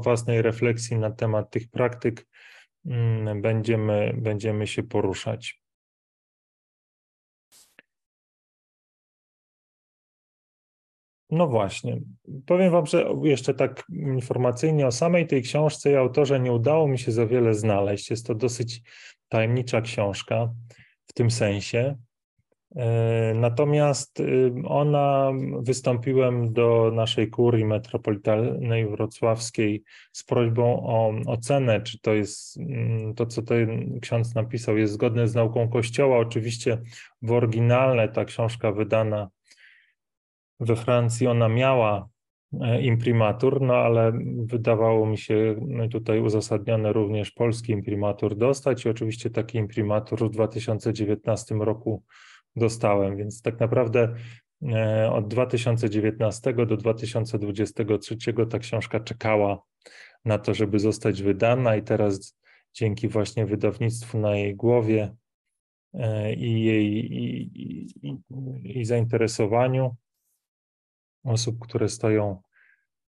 własnej 0.00 0.42
refleksji 0.42 0.96
na 0.96 1.10
temat 1.10 1.50
tych 1.50 1.70
praktyk 1.70 2.26
mm, 2.86 3.42
będziemy, 3.42 4.14
będziemy 4.16 4.66
się 4.66 4.82
poruszać. 4.82 5.60
No 11.30 11.48
właśnie. 11.48 12.00
Powiem 12.46 12.72
Wam, 12.72 12.86
że 12.86 13.06
jeszcze 13.22 13.54
tak 13.54 13.84
informacyjnie 13.90 14.86
o 14.86 14.92
samej 14.92 15.26
tej 15.26 15.42
książce 15.42 15.90
i 15.90 15.94
autorze 15.96 16.40
nie 16.40 16.52
udało 16.52 16.88
mi 16.88 16.98
się 16.98 17.12
za 17.12 17.26
wiele 17.26 17.54
znaleźć. 17.54 18.10
Jest 18.10 18.26
to 18.26 18.34
dosyć 18.34 18.82
tajemnicza 19.28 19.80
książka 19.80 20.54
w 21.06 21.12
tym 21.12 21.30
sensie. 21.30 21.96
E, 22.76 23.34
natomiast 23.34 24.20
y, 24.20 24.52
ona, 24.64 25.32
wystąpiłem 25.60 26.52
do 26.52 26.90
naszej 26.94 27.30
kurii 27.30 27.64
metropolitalnej 27.64 28.88
wrocławskiej 28.88 29.82
z 30.12 30.24
prośbą 30.24 30.86
o 30.86 31.12
ocenę, 31.26 31.80
czy 31.80 31.98
to 32.00 32.14
jest 32.14 32.56
mm, 32.56 33.14
to, 33.14 33.26
co 33.26 33.42
ten 33.42 34.00
ksiądz 34.00 34.34
napisał, 34.34 34.78
jest 34.78 34.92
zgodne 34.92 35.28
z 35.28 35.34
nauką 35.34 35.68
Kościoła. 35.68 36.18
Oczywiście 36.18 36.78
w 37.22 37.32
oryginalne 37.32 38.08
ta 38.08 38.24
książka 38.24 38.72
wydana 38.72 39.28
we 40.60 40.76
Francji, 40.76 41.26
ona 41.26 41.48
miała 41.48 42.08
e, 42.60 42.82
imprimatur, 42.82 43.60
no 43.60 43.74
ale 43.74 44.12
wydawało 44.44 45.06
mi 45.06 45.18
się 45.18 45.60
tutaj 45.90 46.20
uzasadnione 46.20 46.92
również 46.92 47.30
polski 47.30 47.72
imprimatur 47.72 48.36
dostać 48.36 48.84
i 48.84 48.88
oczywiście 48.88 49.30
taki 49.30 49.58
imprimatur 49.58 50.28
w 50.28 50.30
2019 50.30 51.54
roku 51.54 52.02
dostałem, 52.56 53.16
więc 53.16 53.42
tak 53.42 53.60
naprawdę 53.60 54.14
e, 54.62 55.10
od 55.12 55.28
2019 55.28 56.52
do 56.52 56.76
2023 56.76 58.16
ta 58.50 58.58
książka 58.58 59.00
czekała 59.00 59.62
na 60.24 60.38
to, 60.38 60.54
żeby 60.54 60.78
zostać 60.78 61.22
wydana 61.22 61.76
i 61.76 61.82
teraz 61.82 62.38
dzięki 62.74 63.08
właśnie 63.08 63.46
wydawnictwu 63.46 64.18
na 64.18 64.36
jej 64.36 64.56
głowie 64.56 65.14
e, 65.94 66.34
i 66.34 66.64
jej 66.64 66.86
i, 67.14 67.50
i, 68.02 68.18
i 68.80 68.84
zainteresowaniu 68.84 69.96
osób, 71.24 71.58
które 71.58 71.88
stoją 71.88 72.42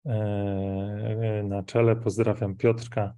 e, 0.07 1.43
na 1.45 1.63
czele, 1.63 1.97
pozdrawiam 1.97 2.57
Piotrka, 2.57 3.15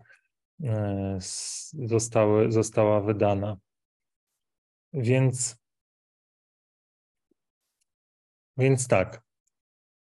zostały, 1.72 2.52
została 2.52 3.00
wydana. 3.00 3.56
Więc 4.92 5.60
Więc 8.61 8.88
tak. 8.88 9.23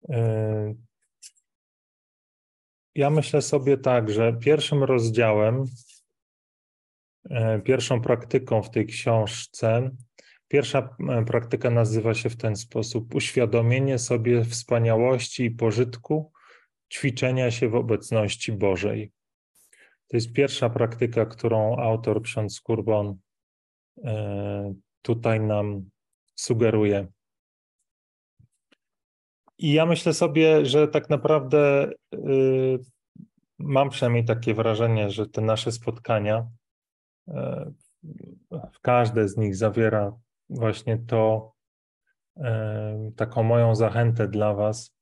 E, 0.09 0.75
ja 2.95 3.11
myślę 3.11 3.43
sobie 3.43 3.79
tak, 3.79 4.11
że 4.11 4.33
pierwszym 4.33 4.85
rozdziałem, 4.85 5.65
e, 7.31 7.61
pierwszą 7.61 8.01
praktyką 8.01 8.63
w 8.63 8.71
tej 8.71 8.87
książce, 8.87 9.91
pierwsza 10.49 10.97
e, 11.09 11.25
praktyka 11.25 11.71
nazywa 11.71 12.15
się 12.15 12.31
w 12.31 12.37
ten 12.37 12.57
sposób: 12.57 13.15
uświadomienie 13.15 13.99
sobie 13.99 14.45
wspaniałości 14.45 15.45
i 15.45 15.51
pożytku 15.51 16.33
ćwiczenia 16.93 17.51
się 17.51 17.69
w 17.69 17.75
obecności 17.75 18.53
Bożej. 18.53 19.13
To 20.09 20.17
jest 20.17 20.33
pierwsza 20.33 20.71
praktyka, 20.71 21.27
którą 21.27 21.77
autor 21.77 22.23
ksiądz 22.23 22.61
Kurbon 22.61 23.19
tutaj 25.03 25.41
nam 25.41 25.91
sugeruje. 26.35 27.14
I 29.59 29.73
ja 29.73 29.87
myślę 29.87 30.15
sobie, 30.15 30.67
że 30.67 30.89
tak 30.89 31.11
naprawdę 31.11 31.91
y, 32.15 32.79
mam 33.59 33.91
przynajmniej 33.91 34.25
takie 34.25 34.55
wrażenie, 34.55 35.11
że 35.11 35.27
te 35.27 35.41
nasze 35.41 35.73
spotkania, 35.73 36.49
y, 37.29 37.33
w 38.73 38.81
każde 38.83 39.29
z 39.29 39.37
nich 39.37 39.57
zawiera 39.57 40.13
właśnie 40.49 40.99
to, 40.99 41.53
y, 42.37 42.43
taką 43.17 43.43
moją 43.43 43.75
zachętę 43.75 44.29
dla 44.29 44.55
Was 44.55 44.97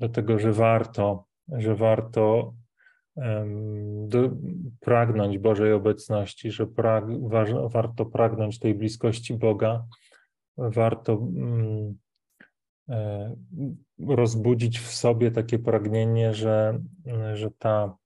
do 0.00 0.08
tego, 0.08 0.38
że 0.38 0.52
warto, 0.52 1.24
że 1.48 1.74
warto 1.74 2.54
do, 4.06 4.30
pragnąć 4.80 5.38
Bożej 5.38 5.72
obecności, 5.72 6.50
że 6.50 6.66
wa, 6.66 7.44
warto 7.68 8.06
pragnąć 8.06 8.58
tej 8.58 8.74
bliskości 8.74 9.34
Boga, 9.34 9.86
warto 10.56 11.12
mm, 11.12 11.98
rozbudzić 13.98 14.78
w 14.78 14.94
sobie 14.94 15.30
takie 15.30 15.58
pragnienie, 15.58 16.34
że, 16.34 16.78
że 17.34 17.50
ta, 17.50 17.96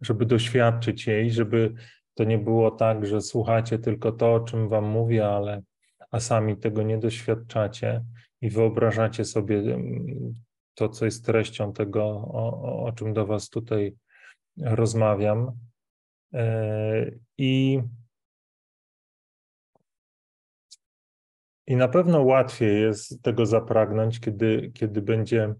żeby 0.00 0.26
doświadczyć 0.26 1.06
jej, 1.06 1.30
żeby 1.30 1.74
to 2.14 2.24
nie 2.24 2.38
było 2.38 2.70
tak, 2.70 3.06
że 3.06 3.20
słuchacie 3.20 3.78
tylko 3.78 4.12
to, 4.12 4.34
o 4.34 4.40
czym 4.40 4.68
wam 4.68 4.84
mówię, 4.84 5.28
ale 5.28 5.62
a 6.10 6.20
sami 6.20 6.56
tego 6.56 6.82
nie 6.82 6.98
doświadczacie 6.98 8.04
i 8.40 8.50
wyobrażacie 8.50 9.24
sobie 9.24 9.58
mm, 9.58 10.34
to, 10.74 10.88
co 10.88 11.04
jest 11.04 11.26
treścią 11.26 11.72
tego, 11.72 12.04
o, 12.04 12.84
o 12.84 12.92
czym 12.92 13.12
do 13.12 13.26
was 13.26 13.48
tutaj 13.48 13.96
rozmawiam. 14.56 15.52
E, 16.34 17.10
I 17.38 17.80
I 21.70 21.76
na 21.76 21.88
pewno 21.88 22.22
łatwiej 22.22 22.82
jest 22.82 23.22
tego 23.22 23.46
zapragnąć, 23.46 24.20
kiedy, 24.20 24.70
kiedy 24.74 25.02
będzie 25.02 25.54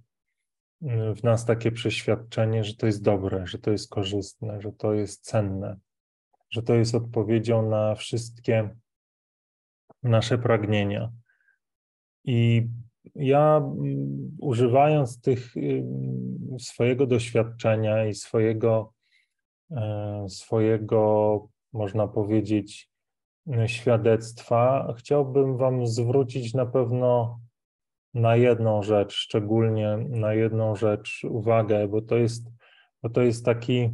mm, 0.82 1.14
w 1.14 1.22
nas 1.22 1.44
takie 1.44 1.72
przeświadczenie, 1.72 2.64
że 2.64 2.74
to 2.74 2.86
jest 2.86 3.02
dobre, 3.02 3.46
że 3.46 3.58
to 3.58 3.70
jest 3.70 3.90
korzystne, 3.90 4.60
że 4.60 4.72
to 4.72 4.94
jest 4.94 5.24
cenne, 5.24 5.76
że 6.50 6.62
to 6.62 6.74
jest 6.74 6.94
odpowiedzią 6.94 7.68
na 7.68 7.94
wszystkie 7.94 8.76
nasze 10.02 10.38
pragnienia. 10.38 11.12
I 12.24 12.68
ja 13.14 13.56
mm, 13.56 14.36
używając 14.40 15.20
tych 15.20 15.54
swojego 16.58 17.06
doświadczenia 17.06 18.06
i 18.06 18.14
swojego, 18.14 18.92
e, 19.70 20.26
swojego, 20.28 21.48
można 21.72 22.08
powiedzieć, 22.08 22.89
świadectwa, 23.66 24.94
chciałbym 24.98 25.56
Wam 25.56 25.86
zwrócić 25.86 26.54
na 26.54 26.66
pewno 26.66 27.40
na 28.14 28.36
jedną 28.36 28.82
rzecz, 28.82 29.14
szczególnie 29.14 29.96
na 30.08 30.34
jedną 30.34 30.76
rzecz 30.76 31.24
uwagę, 31.24 31.88
bo 31.88 32.02
to 32.02 32.16
jest, 32.16 32.50
bo 33.02 33.10
to 33.10 33.22
jest 33.22 33.44
taki, 33.44 33.90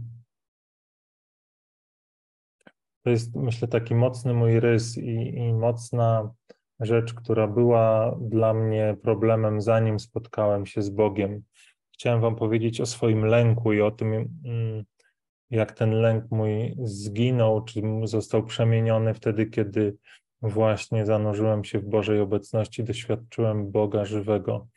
to 3.03 3.11
jest 3.11 3.35
myślę 3.35 3.69
taki 3.69 3.95
mocny 3.95 4.35
mój 4.35 4.61
rys 4.61 4.99
i, 4.99 5.39
i 5.39 5.53
mocna 5.53 6.35
rzecz, 6.81 7.15
która 7.15 7.47
była 7.47 8.17
dla 8.21 8.55
mnie 8.55 8.97
problemem, 9.03 9.61
zanim 9.61 10.01
spotkałem 10.01 10.67
się 10.67 10.83
z 10.83 10.91
Bogiem. 10.91 11.43
Chciałem 11.95 12.21
Wam 12.21 12.37
powiedzieć 12.37 12.81
o 12.81 12.87
swoim 12.87 13.25
lęku 13.25 13.73
i 13.73 13.81
o 13.81 13.91
tym, 13.91 14.13
mm, 14.45 14.85
jak 15.51 15.73
ten 15.73 15.91
lęk 15.91 16.25
mój 16.31 16.77
zginął, 16.83 17.65
czy 17.65 17.83
został 18.05 18.45
przemieniony 18.45 19.15
wtedy, 19.15 19.47
kiedy 19.47 19.97
właśnie 20.43 21.07
zanurzyłem 21.07 21.65
się 21.65 21.79
w 21.79 21.85
Bożej 21.85 22.21
obecności, 22.21 22.85
doświadczyłem 22.85 23.71
Boga 23.71 24.05
żywego. 24.05 24.69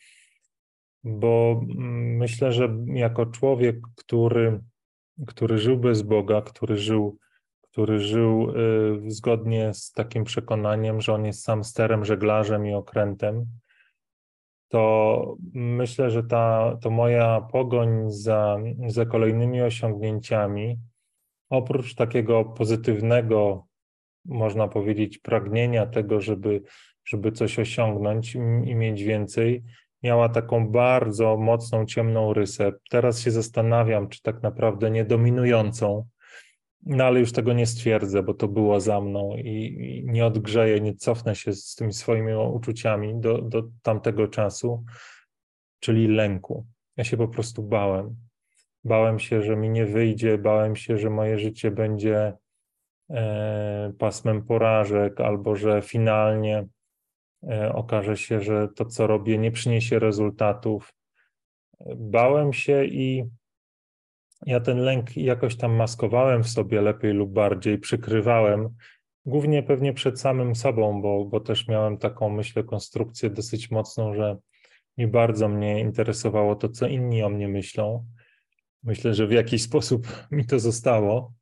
Bo 1.04 1.62
mm, 1.64 2.18
myślę, 2.18 2.52
że 2.52 2.70
jako 2.86 3.26
człowiek, 3.26 3.80
który, 3.96 4.60
który 5.28 5.58
żył 5.58 5.78
bez 5.78 6.02
Boga, 6.02 6.42
który 6.42 6.78
żył, 6.78 7.18
który 7.62 8.00
żył 8.00 8.50
y, 8.50 9.12
zgodnie 9.12 9.74
z 9.74 9.92
takim 9.92 10.24
przekonaniem, 10.24 11.02
że 11.02 11.14
on 11.14 11.26
jest 11.26 11.44
sam 11.44 11.64
sterem, 11.64 12.06
żeglarzem 12.06 12.68
i 12.68 12.74
okrętem, 12.74 13.46
to 14.70 15.36
myślę, 15.54 16.12
że 16.12 16.24
ta, 16.24 16.78
to 16.82 16.90
moja 16.90 17.42
pogoń 17.42 18.12
za, 18.12 18.58
za 18.88 19.06
kolejnymi 19.06 19.62
osiągnięciami, 19.62 20.80
oprócz 21.50 21.96
takiego 21.96 22.46
pozytywnego, 22.46 23.66
można 24.26 24.68
powiedzieć, 24.68 25.18
pragnienia 25.18 25.86
tego, 25.86 26.22
żeby, 26.22 26.62
żeby 27.06 27.32
coś 27.32 27.60
osiągnąć 27.60 28.36
i 28.66 28.76
mieć 28.76 29.04
więcej, 29.04 29.64
miała 30.04 30.30
taką 30.30 30.68
bardzo 30.68 31.38
mocną, 31.38 31.86
ciemną 31.86 32.34
rysę. 32.34 32.72
Teraz 32.90 33.22
się 33.22 33.32
zastanawiam, 33.32 34.10
czy 34.10 34.22
tak 34.22 34.44
naprawdę 34.44 34.92
nie 34.92 35.06
dominującą, 35.06 36.08
no 36.86 37.04
ale 37.04 37.20
już 37.20 37.32
tego 37.32 37.54
nie 37.54 37.66
stwierdzę, 37.66 38.24
bo 38.24 38.34
to 38.34 38.48
było 38.48 38.80
za 38.80 39.02
mną 39.02 39.36
i, 39.38 40.04
nie 40.06 40.26
odgrzeję, 40.26 40.82
nie 40.82 40.96
cofnę 40.96 41.36
się 41.36 41.54
z 41.54 41.76
tymi 41.76 41.94
swoimi 41.94 42.34
uczuciami 42.34 43.20
do, 43.20 43.42
do 43.42 43.64
tamtego 43.82 44.28
czasu, 44.28 44.84
czyli 45.80 46.08
lęku. 46.08 46.66
Ja 46.98 47.04
się 47.04 47.18
po 47.18 47.28
prostu 47.28 47.64
bałem. 47.64 48.16
Bałem 48.84 49.20
się, 49.20 49.42
że 49.42 49.56
mi 49.56 49.70
nie 49.70 49.86
wyjdzie, 49.86 50.38
bałem 50.38 50.76
się, 50.76 50.98
że 50.98 51.10
moje 51.10 51.40
życie 51.40 51.72
będzie 51.72 52.34
e, 53.10 53.94
pasmem 54.00 54.46
porażek, 54.46 55.22
albo 55.22 55.56
że 55.56 55.82
finalnie 55.82 56.68
e, 57.44 57.74
okaże 57.74 58.18
się, 58.18 58.42
że 58.42 58.68
to, 58.76 58.86
co 58.86 59.08
robię, 59.08 59.38
nie 59.38 59.52
przyniesie 59.52 60.00
rezultatów. 60.00 60.94
Bałem 61.96 62.54
się 62.54 62.86
i 62.86 63.26
ja 64.46 64.60
ten 64.60 64.78
lęk 64.78 65.18
jakoś 65.18 65.56
tam 65.56 65.76
maskowałem 65.76 66.44
w 66.44 66.50
sobie 66.50 66.82
lepiej 66.82 67.14
lub 67.14 67.34
bardziej, 67.34 67.78
przykrywałem, 67.78 68.70
głównie 69.26 69.64
pewnie 69.64 69.94
przed 69.94 70.20
samym 70.20 70.56
sobą, 70.56 71.02
bo, 71.02 71.26
bo 71.26 71.40
też 71.40 71.68
miałem 71.68 71.98
taką, 71.98 72.30
myślę, 72.30 72.64
konstrukcję 72.64 73.30
dosyć 73.30 73.72
mocną, 73.72 74.14
że 74.14 74.38
Nie 74.98 75.08
bardzo 75.08 75.50
mnie 75.50 75.80
interesowało 75.80 76.56
to, 76.56 76.70
co 76.70 76.88
inni 76.88 77.24
o 77.24 77.30
mnie 77.30 77.48
myślą. 77.48 78.06
Myślę, 78.84 79.14
że 79.14 79.28
w 79.28 79.32
jakiś 79.32 79.64
sposób 79.64 80.08
mi 80.32 80.46
to 80.46 80.60
zostało, 80.60 81.34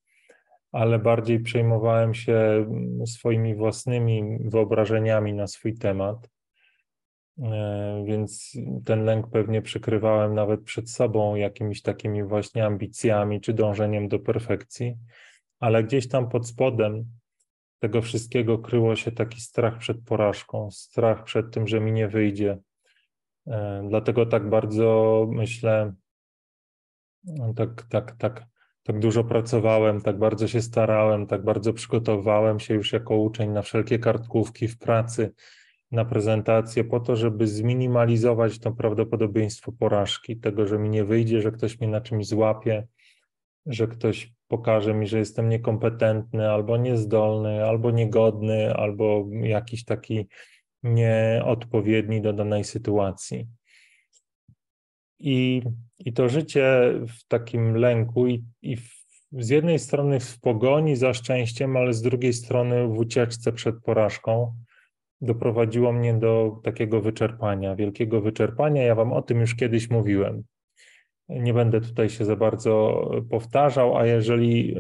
ale 0.72 1.00
bardziej 1.00 1.40
przejmowałem 1.40 2.14
się 2.14 2.66
swoimi 3.06 3.56
własnymi 3.56 4.38
wyobrażeniami 4.46 5.34
na 5.34 5.48
swój 5.48 5.74
temat. 5.74 6.30
E, 7.44 8.04
więc 8.08 8.58
ten 8.86 9.04
lęk 9.04 9.30
pewnie 9.30 9.62
przykrywałem 9.62 10.36
nawet 10.36 10.64
przed 10.64 10.90
sobą 10.90 11.36
jakimiś 11.36 11.82
takimi 11.82 12.24
właśnie 12.24 12.66
ambicjami 12.66 13.42
czy 13.42 13.54
dążeniem 13.54 14.08
do 14.08 14.20
perfekcji, 14.20 14.98
ale 15.60 15.84
gdzieś 15.84 16.08
tam 16.08 16.30
pod 16.30 16.48
spodem 16.48 17.06
tego 17.80 18.02
wszystkiego 18.02 18.58
kryło 18.58 18.96
się 18.96 19.12
taki 19.12 19.42
strach 19.42 19.78
przed 19.78 19.98
porażką, 20.06 20.72
strach 20.72 21.24
przed 21.24 21.54
tym, 21.54 21.68
że 21.68 21.80
mi 21.80 21.92
nie 21.92 22.08
wyjdzie. 22.08 22.58
E, 23.48 23.86
dlatego 23.90 24.26
tak 24.26 24.50
bardzo 24.50 25.26
myślę, 25.32 25.94
tak, 27.56 27.84
tak, 27.90 28.12
tak, 28.12 28.46
tak 28.84 29.00
dużo 29.00 29.24
pracowałem, 29.24 30.02
tak 30.02 30.18
bardzo 30.18 30.48
się 30.48 30.62
starałem, 30.62 31.28
tak 31.28 31.44
bardzo 31.44 31.74
przygotowałem 31.74 32.60
się 32.60 32.74
już 32.74 32.94
jako 32.94 33.18
uczeń 33.18 33.50
na 33.50 33.62
wszelkie 33.62 34.00
kartkówki 34.00 34.68
w 34.68 34.78
pracy, 34.78 35.34
na 35.92 36.06
prezentację, 36.06 36.84
po 36.84 37.00
to, 37.00 37.16
żeby 37.16 37.48
zminimalizować 37.48 38.60
to 38.60 38.72
prawdopodobieństwo 38.72 39.72
porażki, 39.72 40.38
tego, 40.38 40.68
że 40.68 40.80
mi 40.80 40.90
nie 40.90 41.04
wyjdzie, 41.04 41.42
że 41.42 41.52
ktoś 41.52 41.80
mnie 41.80 41.90
na 41.90 42.02
czymś 42.02 42.28
złapie, 42.28 42.88
że 43.66 43.88
ktoś 43.88 44.34
pokaże 44.48 44.94
mi, 44.94 45.08
że 45.08 45.20
jestem 45.20 45.50
niekompetentny, 45.50 46.50
albo 46.50 46.78
niezdolny, 46.78 47.66
albo 47.66 47.92
niegodny, 47.92 48.74
albo 48.74 49.26
jakiś 49.32 49.86
taki 49.86 50.28
nieodpowiedni 50.84 52.22
do 52.22 52.34
danej 52.34 52.64
sytuacji. 52.64 53.48
I, 55.20 55.62
i 56.00 56.14
to 56.14 56.30
życie 56.30 56.94
w 57.08 57.28
takim 57.28 57.76
lęku 57.76 58.28
i, 58.28 58.44
i 58.62 58.78
w, 58.78 58.98
z 59.32 59.50
jednej 59.50 59.80
strony 59.80 60.20
w 60.20 60.40
pogoni 60.40 60.96
za 60.96 61.14
szczęściem, 61.14 61.78
ale 61.78 61.94
z 61.94 62.02
drugiej 62.02 62.34
strony 62.34 62.88
w 62.88 62.98
ucieczce 62.98 63.52
przed 63.52 63.76
porażką 63.84 64.56
doprowadziło 65.22 65.94
mnie 65.94 66.14
do 66.14 66.60
takiego 66.64 67.02
wyczerpania, 67.02 67.76
wielkiego 67.76 68.22
wyczerpania. 68.22 68.84
Ja 68.84 68.96
Wam 68.96 69.14
o 69.14 69.22
tym 69.22 69.42
już 69.42 69.56
kiedyś 69.56 69.90
mówiłem. 69.90 70.44
Nie 71.30 71.54
będę 71.54 71.82
tutaj 71.82 72.10
się 72.10 72.26
za 72.26 72.36
bardzo 72.36 73.02
powtarzał, 73.30 73.98
a 73.98 74.06
jeżeli 74.06 74.76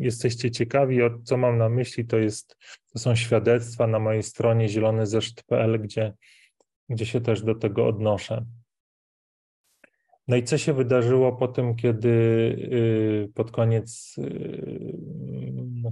jesteście 0.00 0.50
ciekawi, 0.50 0.98
co 1.24 1.36
mam 1.36 1.58
na 1.58 1.68
myśli, 1.68 2.06
to, 2.06 2.18
jest, 2.18 2.56
to 2.92 2.98
są 2.98 3.14
świadectwa 3.14 3.86
na 3.86 3.98
mojej 3.98 4.22
stronie 4.22 4.68
zielonyzeszt.pl, 4.68 5.80
gdzie, 5.80 6.12
gdzie 6.88 7.06
się 7.06 7.20
też 7.20 7.42
do 7.42 7.54
tego 7.54 7.86
odnoszę. 7.86 8.44
No 10.28 10.36
i 10.36 10.42
co 10.42 10.58
się 10.58 10.72
wydarzyło 10.72 11.32
po 11.32 11.48
tym, 11.48 11.76
kiedy 11.76 12.08
y, 12.08 13.32
pod 13.34 13.50
koniec 13.50 14.14
y, 14.18 14.96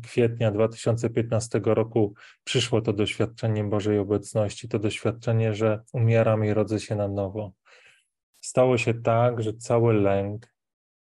kwietnia 0.01 0.51
2015 0.51 1.61
roku 1.65 2.15
przyszło 2.45 2.81
to 2.81 2.93
doświadczenie 2.93 3.65
Bożej 3.65 3.99
obecności, 3.99 4.69
to 4.69 4.79
doświadczenie, 4.79 5.55
że 5.55 5.83
umieram 5.93 6.45
i 6.45 6.55
rodzę 6.55 6.81
się 6.81 6.97
na 6.97 7.09
nowo. 7.09 7.53
Stało 8.41 8.79
się 8.79 8.95
tak, 8.95 9.43
że 9.43 9.55
cały 9.55 9.95
lęk, 9.95 10.55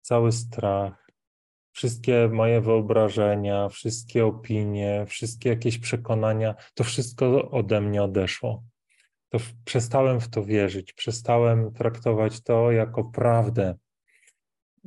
cały 0.01 0.31
strach, 0.31 1.11
wszystkie 1.71 2.29
moje 2.31 2.61
wyobrażenia, 2.61 3.69
wszystkie 3.69 4.25
opinie, 4.25 5.05
wszystkie 5.07 5.49
jakieś 5.49 5.77
przekonania, 5.77 6.55
to 6.73 6.83
wszystko 6.83 7.51
ode 7.51 7.81
mnie 7.81 8.03
odeszło 8.03 8.63
to 9.29 9.39
przestałem 9.65 10.19
w 10.19 10.29
to 10.29 10.43
wierzyć, 10.43 10.93
przestałem 10.93 11.73
traktować 11.73 12.43
to 12.43 12.71
jako 12.71 13.03
prawdę. 13.03 13.75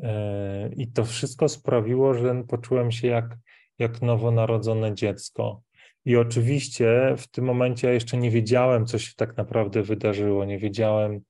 E, 0.02 0.70
I 0.76 0.92
to 0.92 1.04
wszystko 1.04 1.48
sprawiło, 1.48 2.14
że 2.14 2.44
poczułem 2.48 2.92
się 2.92 3.08
jak, 3.08 3.36
jak 3.80 4.02
nowonarodzone 4.02 4.94
dziecko. 4.94 5.62
I 6.04 6.16
oczywiście 6.16 7.14
w 7.18 7.28
tym 7.28 7.44
momencie 7.44 7.86
ja 7.86 7.92
jeszcze 7.92 8.16
nie 8.16 8.30
wiedziałem, 8.30 8.86
co 8.86 8.98
się 8.98 9.12
tak 9.16 9.36
naprawdę 9.36 9.82
wydarzyło, 9.82 10.44
nie 10.44 10.58
wiedziałem, 10.58 11.20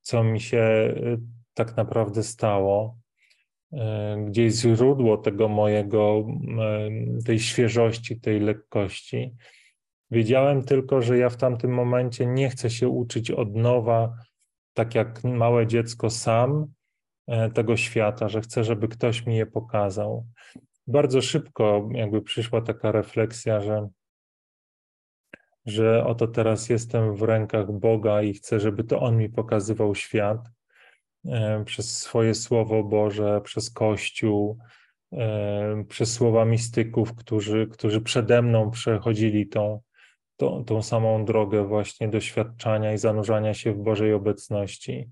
co 0.00 0.24
mi 0.24 0.40
się 0.40 0.58
e, 0.58 0.94
tak 1.54 1.76
naprawdę 1.76 2.22
stało, 2.22 2.98
e, 3.72 4.24
gdzie 4.28 4.44
jest 4.44 4.60
źródło 4.60 5.16
tego 5.16 5.48
mojego, 5.48 6.26
tej 7.26 7.38
świeżości, 7.38 8.20
tej 8.20 8.40
lekkości. 8.40 9.34
Wiedziałem 10.10 10.62
tylko, 10.64 11.02
że 11.02 11.18
ja 11.18 11.28
w 11.28 11.36
tamtym 11.36 11.74
momencie 11.74 12.26
nie 12.26 12.48
chcę 12.48 12.70
się 12.70 12.88
uczyć 12.88 13.30
od 13.30 13.56
nowa, 13.56 14.14
tak 14.74 14.94
jak 14.94 15.24
małe 15.24 15.66
dziecko 15.66 16.10
sam 16.10 16.66
tego 17.54 17.76
świata, 17.76 18.28
że 18.28 18.40
chcę, 18.40 18.64
żeby 18.64 18.88
ktoś 18.88 19.26
mi 19.26 19.36
je 19.36 19.46
pokazał. 19.46 20.26
Bardzo 20.90 21.22
szybko 21.22 21.88
jakby 21.92 22.22
przyszła 22.22 22.60
taka 22.60 22.92
refleksja, 22.92 23.60
że, 23.60 23.88
że 25.66 26.04
oto 26.04 26.28
teraz 26.28 26.68
jestem 26.68 27.16
w 27.16 27.22
rękach 27.22 27.72
Boga 27.72 28.22
i 28.22 28.34
chcę, 28.34 28.60
żeby 28.60 28.84
to 28.84 29.00
On 29.00 29.16
mi 29.16 29.28
pokazywał 29.28 29.94
świat 29.94 30.38
e, 31.26 31.64
przez 31.64 31.98
swoje 31.98 32.34
Słowo 32.34 32.84
Boże, 32.84 33.40
przez 33.44 33.70
Kościół, 33.70 34.58
e, 35.12 35.84
przez 35.88 36.12
słowa 36.12 36.44
mistyków, 36.44 37.14
którzy, 37.14 37.66
którzy 37.66 38.00
przede 38.00 38.42
mną 38.42 38.70
przechodzili 38.70 39.48
tą, 39.48 39.80
tą, 40.36 40.64
tą 40.64 40.82
samą 40.82 41.24
drogę 41.24 41.64
właśnie 41.64 42.08
doświadczania 42.08 42.92
i 42.92 42.98
zanurzania 42.98 43.54
się 43.54 43.72
w 43.72 43.78
Bożej 43.78 44.12
obecności. 44.12 45.10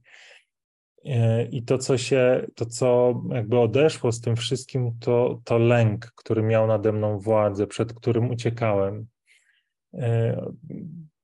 E, 1.05 1.45
I 1.45 1.63
to, 1.63 1.79
co 1.79 1.99
się, 1.99 2.47
to, 2.55 2.67
co 2.67 3.21
jakby 3.31 3.59
odeszło 3.59 4.13
z 4.13 4.21
tym 4.21 4.37
wszystkim, 4.37 4.93
to, 5.01 5.41
to 5.45 5.59
lęk, 5.59 6.13
który 6.17 6.43
miał 6.43 6.67
nade 6.67 6.93
mną 6.93 7.19
władzę, 7.19 7.67
przed 7.67 7.93
którym 7.93 8.31
uciekałem. 8.31 9.07
E, 9.95 10.41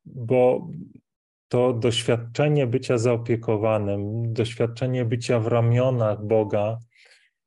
bo 0.05 0.69
to 1.49 1.73
doświadczenie 1.73 2.67
bycia 2.67 2.99
zaopiekowanym, 2.99 4.33
doświadczenie 4.33 5.05
bycia 5.05 5.41
w 5.41 5.47
ramionach 5.47 6.27
Boga 6.27 6.79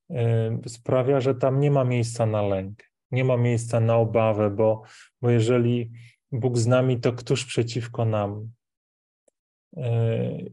e, 0.10 0.58
sprawia, 0.68 1.20
że 1.20 1.36
tam 1.36 1.60
nie 1.60 1.72
ma 1.72 1.84
miejsca 1.84 2.26
na 2.26 2.42
lęk, 2.42 2.84
nie 3.12 3.24
ma 3.24 3.38
miejsca 3.38 3.80
na 3.80 3.96
obawę, 3.96 4.50
bo, 4.50 4.82
bo 5.22 5.30
jeżeli 5.30 5.92
Bóg 6.32 6.58
z 6.58 6.68
nami, 6.68 7.00
to 7.00 7.14
któż 7.14 7.46
przeciwko 7.46 8.06
nam? 8.06 8.52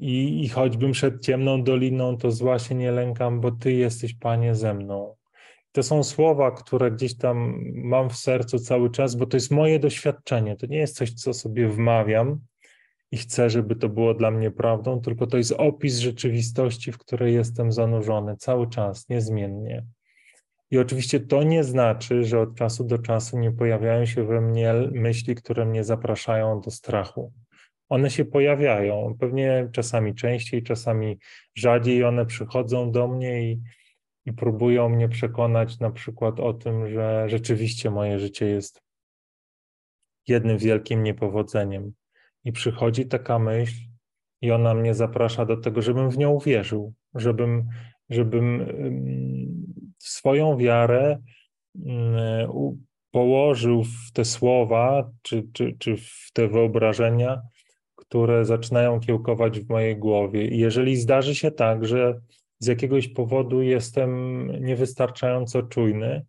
I, 0.01 0.45
I 0.45 0.49
choćbym 0.49 0.95
szedł 0.95 1.19
ciemną 1.19 1.63
doliną, 1.63 2.17
to 2.17 2.31
zła 2.31 2.59
się 2.59 2.75
nie 2.75 2.93
lękam, 2.93 3.41
bo 3.41 3.51
Ty 3.51 3.73
jesteś, 3.73 4.15
Panie, 4.15 4.55
ze 4.55 4.75
mną. 4.75 5.15
To 5.73 5.83
są 5.83 6.03
słowa, 6.03 6.51
które 6.51 6.91
gdzieś 6.91 7.17
tam 7.17 7.65
mam 7.75 8.11
w 8.11 8.17
sercu 8.17 8.59
cały 8.59 8.91
czas, 8.91 9.15
bo 9.15 9.27
to 9.27 9.37
jest 9.37 9.51
moje 9.51 9.79
doświadczenie. 9.79 10.57
To 10.57 10.67
nie 10.67 10.79
jest 10.79 10.97
coś, 10.97 11.13
co 11.13 11.35
sobie 11.35 11.69
wmawiam 11.69 12.41
i 13.11 13.17
chcę, 13.17 13.51
żeby 13.51 13.77
to 13.77 13.89
było 13.89 14.15
dla 14.15 14.31
mnie 14.31 14.51
prawdą, 14.51 15.01
tylko 15.01 15.27
to 15.27 15.37
jest 15.37 15.53
opis 15.53 15.99
rzeczywistości, 15.99 16.93
w 16.93 16.99
której 16.99 17.35
jestem 17.35 17.73
zanurzony 17.73 18.37
cały 18.37 18.69
czas, 18.69 19.09
niezmiennie. 19.09 19.85
I 20.71 20.79
oczywiście 20.79 21.21
to 21.21 21.43
nie 21.43 21.65
znaczy, 21.65 22.25
że 22.25 22.41
od 22.41 22.55
czasu 22.55 22.85
do 22.85 22.99
czasu 22.99 23.39
nie 23.39 23.53
pojawiają 23.53 24.07
się 24.07 24.25
we 24.25 24.41
mnie 24.41 24.75
myśli, 24.93 25.35
które 25.35 25.67
mnie 25.67 25.85
zapraszają 25.85 26.61
do 26.61 26.71
strachu. 26.71 27.33
One 27.89 28.11
się 28.11 28.25
pojawiają, 28.25 29.17
pewnie 29.21 29.69
czasami 29.73 30.15
częściej, 30.15 30.63
czasami 30.63 31.19
rzadziej 31.55 32.05
one 32.05 32.27
przychodzą 32.27 32.91
do 32.91 33.09
mnie 33.09 33.53
i, 33.53 33.63
i 34.27 34.33
próbują 34.33 34.89
mnie 34.89 35.09
przekonać 35.09 35.79
na 35.79 35.91
przykład 35.91 36.41
o 36.41 36.55
tym, 36.55 36.89
że 36.89 37.29
rzeczywiście 37.29 37.91
moje 37.91 38.19
życie 38.19 38.47
jest 38.47 38.83
jednym 40.29 40.59
wielkim 40.59 41.03
niepowodzeniem. 41.03 41.93
I 42.45 42.53
przychodzi 42.53 43.07
taka 43.07 43.39
myśl, 43.39 43.77
i 44.41 44.51
ona 44.51 44.75
mnie 44.75 44.95
zaprasza 44.95 45.47
do 45.47 45.57
tego, 45.57 45.83
żebym 45.83 46.11
w 46.11 46.19
nią 46.19 46.31
uwierzył, 46.31 46.95
żebym, 47.15 47.69
żebym 48.11 48.67
swoją 49.99 50.57
wiarę 50.57 51.19
mm, 51.87 52.49
położył 53.11 53.85
w 53.85 54.13
te 54.13 54.25
słowa, 54.25 55.11
czy, 55.23 55.49
czy, 55.53 55.77
czy 55.79 55.97
w 55.97 56.31
te 56.33 56.49
wyobrażenia, 56.49 57.43
które 58.09 58.45
zaczynają 58.45 59.01
kiełkować 59.01 59.61
w 59.61 59.69
mojej 59.69 59.97
głowie. 59.97 60.49
I 60.49 60.59
jeżeli 60.59 60.97
zdarzy 60.97 61.35
się 61.35 61.51
tak, 61.51 61.87
że 61.87 62.21
z 62.59 62.67
jakiegoś 62.67 63.09
powodu 63.09 63.63
jestem 63.63 64.47
niewystarczająco 64.65 65.63
czujny, 65.63 66.27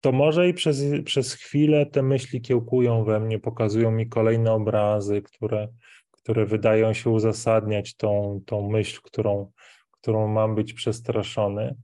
to 0.00 0.12
może 0.12 0.48
i 0.48 0.54
przez, 0.54 0.82
przez 1.04 1.34
chwilę 1.34 1.86
te 1.86 2.02
myśli 2.02 2.40
kiełkują 2.40 3.04
we 3.04 3.20
mnie, 3.20 3.38
pokazują 3.38 3.90
mi 3.90 4.08
kolejne 4.08 4.52
obrazy, 4.52 5.22
które, 5.22 5.68
które 6.10 6.46
wydają 6.46 6.92
się 6.92 7.10
uzasadniać 7.10 7.96
tą, 7.96 8.40
tą 8.46 8.68
myśl, 8.68 9.00
którą, 9.02 9.50
którą 9.90 10.28
mam 10.28 10.54
być 10.54 10.72
przestraszony 10.72 11.74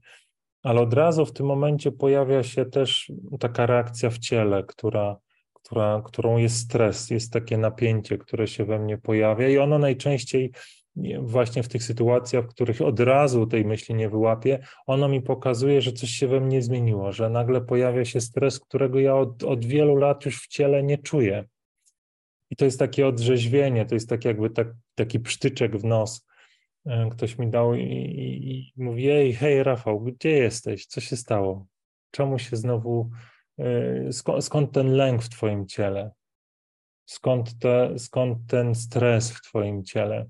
ale 0.67 0.81
od 0.81 0.93
razu 0.93 1.25
w 1.25 1.33
tym 1.33 1.45
momencie 1.45 1.91
pojawia 1.91 2.43
się 2.43 2.65
też 2.65 3.11
taka 3.39 3.65
reakcja 3.65 4.09
w 4.09 4.17
ciele, 4.17 4.63
która, 4.63 5.17
która, 5.67 6.01
którą 6.05 6.37
jest 6.37 6.57
stres, 6.57 7.09
jest 7.09 7.33
takie 7.33 7.57
napięcie, 7.57 8.17
które 8.17 8.47
się 8.47 8.65
we 8.65 8.79
mnie 8.79 8.97
pojawia 8.97 9.49
i 9.49 9.57
ono 9.57 9.79
najczęściej 9.79 10.51
właśnie 11.19 11.63
w 11.63 11.67
tych 11.67 11.83
sytuacjach, 11.83 12.45
w 12.45 12.47
których 12.47 12.81
od 12.81 12.99
razu 12.99 13.47
tej 13.47 13.65
myśli 13.65 13.95
nie 13.95 14.09
wyłapię, 14.09 14.59
ono 14.85 15.09
mi 15.09 15.21
pokazuje, 15.21 15.81
że 15.81 15.91
coś 15.91 16.09
się 16.09 16.27
we 16.27 16.39
mnie 16.39 16.61
zmieniło, 16.61 17.11
że 17.11 17.29
nagle 17.29 17.61
pojawia 17.61 18.05
się 18.05 18.21
stres, 18.21 18.59
którego 18.59 18.99
ja 18.99 19.15
od, 19.15 19.43
od 19.43 19.65
wielu 19.65 19.95
lat 19.95 20.25
już 20.25 20.41
w 20.41 20.47
ciele 20.47 20.83
nie 20.83 20.97
czuję. 20.97 21.45
I 22.49 22.55
to 22.55 22.65
jest 22.65 22.79
takie 22.79 23.07
odrzeźwienie, 23.07 23.85
to 23.85 23.95
jest 23.95 24.09
tak 24.09 24.25
jakby 24.25 24.49
tak, 24.49 24.67
taki 24.95 25.19
psztyczek 25.19 25.77
w 25.77 25.83
nos. 25.83 26.27
E, 26.85 27.09
ktoś 27.11 27.37
mi 27.37 27.49
dał 27.49 27.73
i, 27.73 27.81
i, 27.81 28.49
i 28.49 28.83
mówi, 28.83 29.09
ej, 29.09 29.33
hej 29.33 29.63
Rafał, 29.63 30.01
gdzie 30.01 30.29
jesteś? 30.29 30.85
Co 30.85 31.01
się 31.01 31.17
stało? 31.17 31.65
Czemu 32.11 32.39
się 32.39 32.55
znowu, 32.55 33.09
skąd, 34.11 34.45
skąd 34.45 34.71
ten 34.71 34.91
lęk 34.91 35.23
w 35.23 35.29
twoim 35.29 35.67
ciele? 35.67 36.11
Skąd, 37.05 37.59
te, 37.59 37.99
skąd 37.99 38.37
ten 38.47 38.75
stres 38.75 39.31
w 39.31 39.41
twoim 39.41 39.83
ciele? 39.83 40.25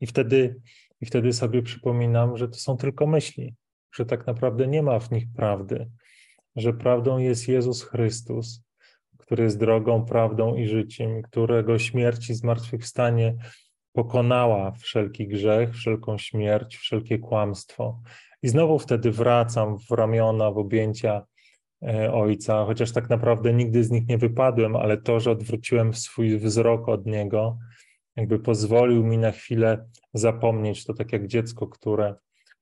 I 0.00 0.06
wtedy, 0.06 0.60
I 1.00 1.06
wtedy 1.06 1.32
sobie 1.32 1.62
przypominam, 1.62 2.36
że 2.36 2.48
to 2.48 2.54
są 2.54 2.76
tylko 2.76 3.06
myśli, 3.06 3.54
że 3.94 4.06
tak 4.06 4.26
naprawdę 4.26 4.66
nie 4.66 4.82
ma 4.82 4.98
w 4.98 5.10
nich 5.10 5.24
prawdy, 5.36 5.90
że 6.56 6.72
prawdą 6.72 7.18
jest 7.18 7.48
Jezus 7.48 7.82
Chrystus, 7.82 8.62
który 9.18 9.44
jest 9.44 9.58
drogą, 9.58 10.04
prawdą 10.04 10.54
i 10.54 10.68
życiem, 10.68 11.22
którego 11.22 11.78
śmierć 11.78 12.30
i 12.30 12.34
zmartwychwstanie 12.34 13.36
pokonała 13.92 14.70
wszelki 14.70 15.28
grzech, 15.28 15.74
wszelką 15.74 16.18
śmierć, 16.18 16.76
wszelkie 16.76 17.18
kłamstwo. 17.18 18.00
I 18.42 18.48
znowu 18.48 18.78
wtedy 18.78 19.10
wracam 19.10 19.78
w 19.78 19.90
ramiona, 19.90 20.50
w 20.50 20.58
objęcia 20.58 21.26
Ojca, 22.12 22.64
chociaż 22.64 22.92
tak 22.92 23.10
naprawdę 23.10 23.52
nigdy 23.52 23.84
z 23.84 23.90
nich 23.90 24.08
nie 24.08 24.18
wypadłem, 24.18 24.76
ale 24.76 24.96
to, 24.96 25.20
że 25.20 25.30
odwróciłem 25.30 25.94
swój 25.94 26.38
wzrok 26.38 26.88
od 26.88 27.06
Niego, 27.06 27.58
jakby 28.16 28.38
pozwolił 28.38 29.04
mi 29.04 29.18
na 29.18 29.32
chwilę 29.32 29.86
zapomnieć, 30.14 30.84
to 30.84 30.94
tak 30.94 31.12
jak 31.12 31.26
dziecko, 31.26 31.66
które, 31.66 32.14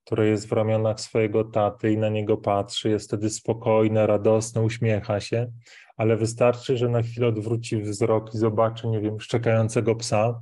które 0.05 0.29
jest 0.29 0.49
w 0.49 0.53
ramionach 0.53 1.01
swojego 1.01 1.45
taty 1.45 1.93
i 1.93 1.99
na 1.99 2.09
niego 2.09 2.37
patrzy, 2.37 2.91
jest 2.91 3.07
wtedy 3.07 3.31
spokojne, 3.31 4.07
radosne, 4.07 4.63
uśmiecha 4.63 5.21
się, 5.21 5.53
ale 5.97 6.17
wystarczy, 6.17 6.77
że 6.77 6.89
na 6.89 7.03
chwilę 7.03 7.27
odwróci 7.27 7.83
wzrok 7.83 8.35
i 8.35 8.39
zobaczy, 8.39 8.89
nie 8.89 9.01
wiem, 9.01 9.21
szczekającego 9.21 9.97
psa 9.97 10.41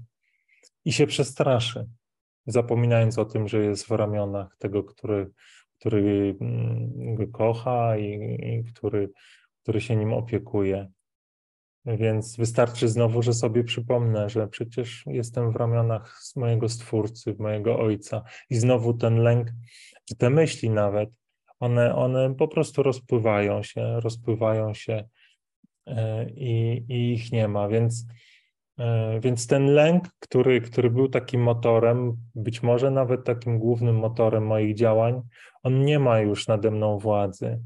i 0.85 0.93
się 0.93 1.07
przestraszy, 1.07 1.87
zapominając 2.47 3.19
o 3.19 3.25
tym, 3.25 3.49
że 3.49 3.65
jest 3.65 3.87
w 3.87 3.91
ramionach 3.91 4.57
tego, 4.59 4.85
który, 4.85 5.31
który 5.79 6.37
mm, 6.41 7.15
go 7.15 7.29
kocha 7.29 7.97
i, 7.97 8.65
który, 8.75 9.11
który 9.63 9.81
się 9.81 9.97
nim 9.97 10.13
opiekuje. 10.13 10.89
Więc 11.85 12.37
wystarczy 12.37 12.89
znowu, 12.89 13.23
że 13.23 13.33
sobie 13.33 13.65
przypomnę, 13.65 14.31
że 14.31 14.49
przecież 14.49 15.05
jestem 15.07 15.53
w 15.53 15.57
ramionach 15.57 16.21
mojego 16.37 16.69
Stwórcy, 16.69 17.37
mojego 17.39 17.79
Ojca. 17.79 18.23
I 18.51 18.57
znowu 18.57 18.95
ten 18.95 19.17
lęk, 19.17 19.49
czy 20.05 20.17
te 20.17 20.31
myśli 20.31 20.71
nawet, 20.71 21.11
one, 21.61 21.95
one 21.95 22.35
po 22.35 22.49
prostu 22.49 22.83
rozpływają 22.83 23.63
się, 23.63 24.01
rozpływają 24.01 24.75
się 24.75 25.05
e, 25.87 26.31
i, 26.31 26.85
i 26.89 27.13
ich 27.13 27.33
nie 27.33 27.49
ma. 27.49 27.69
Więc, 27.69 28.07
więc 29.21 29.47
ten 29.47 29.67
lęk, 29.67 30.05
który, 30.19 30.61
który 30.61 30.91
był 30.91 31.09
takim 31.09 31.43
motorem, 31.43 32.17
być 32.35 32.63
może 32.63 32.91
nawet 32.91 33.25
takim 33.25 33.59
głównym 33.59 33.97
motorem 33.97 34.47
moich 34.47 34.75
działań, 34.75 35.23
on 35.63 35.85
nie 35.85 35.99
ma 35.99 36.21
już 36.21 36.49
nade 36.49 36.71
mną 36.71 36.99
władzy. 36.99 37.61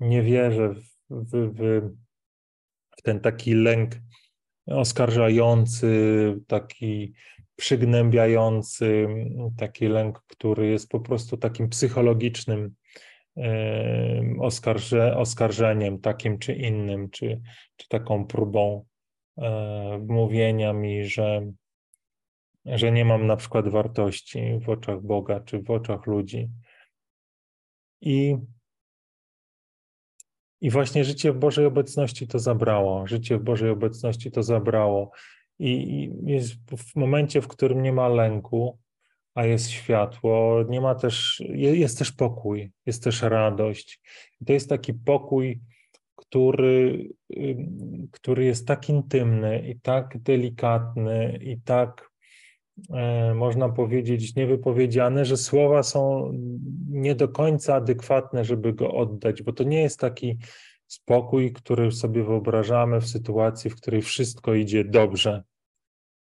Nie 0.00 0.22
wierzę 0.22 0.74
w, 0.74 0.82
w, 1.10 1.80
w 2.96 3.02
ten 3.02 3.20
taki 3.20 3.54
lęk 3.54 3.92
oskarżający, 4.66 5.90
taki 6.46 7.14
przygnębiający, 7.56 9.06
taki 9.56 9.88
lęk, 9.88 10.22
który 10.26 10.66
jest 10.66 10.88
po 10.88 11.00
prostu 11.00 11.36
takim 11.36 11.68
psychologicznym 11.68 12.74
oskarże, 14.40 15.16
oskarżeniem 15.16 16.00
takim 16.00 16.38
czy 16.38 16.54
innym, 16.54 17.10
czy, 17.10 17.40
czy 17.76 17.88
taką 17.88 18.26
próbą 18.26 18.84
e, 18.84 18.93
mówienia 20.08 20.72
mi, 20.72 21.04
że, 21.04 21.52
że 22.64 22.92
nie 22.92 23.04
mam 23.04 23.26
na 23.26 23.36
przykład 23.36 23.68
wartości 23.68 24.58
w 24.60 24.68
oczach 24.68 25.02
Boga 25.02 25.40
czy 25.40 25.62
w 25.62 25.70
oczach 25.70 26.06
ludzi. 26.06 26.50
I 28.00 28.36
i 30.64 30.70
właśnie 30.70 31.04
życie 31.04 31.32
w 31.32 31.38
Bożej 31.38 31.66
obecności 31.66 32.28
to 32.28 32.38
zabrało. 32.38 33.06
Życie 33.06 33.38
w 33.38 33.42
Bożej 33.42 33.70
obecności 33.70 34.30
to 34.30 34.42
zabrało. 34.42 35.10
I 35.58 36.10
jest 36.24 36.54
w 36.76 36.96
momencie, 36.96 37.42
w 37.42 37.48
którym 37.48 37.82
nie 37.82 37.92
ma 37.92 38.08
lęku, 38.08 38.78
a 39.34 39.44
jest 39.44 39.70
światło, 39.70 40.64
nie 40.68 40.80
ma 40.80 40.94
też, 40.94 41.42
jest 41.54 41.98
też 41.98 42.12
pokój, 42.12 42.72
jest 42.86 43.04
też 43.04 43.22
radość. 43.22 44.00
I 44.40 44.44
to 44.44 44.52
jest 44.52 44.68
taki 44.68 44.94
pokój, 44.94 45.60
który, 46.16 47.08
który 48.10 48.44
jest 48.44 48.66
tak 48.66 48.88
intymny 48.88 49.68
i 49.68 49.80
tak 49.80 50.18
delikatny 50.22 51.38
i 51.42 51.60
tak 51.60 52.14
E, 52.90 53.34
można 53.34 53.68
powiedzieć, 53.68 54.36
niewypowiedziane, 54.36 55.24
że 55.24 55.36
słowa 55.36 55.82
są 55.82 56.32
nie 56.88 57.14
do 57.14 57.28
końca 57.28 57.74
adekwatne, 57.74 58.44
żeby 58.44 58.72
go 58.72 58.94
oddać, 58.94 59.42
bo 59.42 59.52
to 59.52 59.64
nie 59.64 59.82
jest 59.82 60.00
taki 60.00 60.38
spokój, 60.86 61.52
który 61.52 61.92
sobie 61.92 62.24
wyobrażamy 62.24 63.00
w 63.00 63.08
sytuacji, 63.08 63.70
w 63.70 63.76
której 63.76 64.02
wszystko 64.02 64.54
idzie 64.54 64.84
dobrze. 64.84 65.42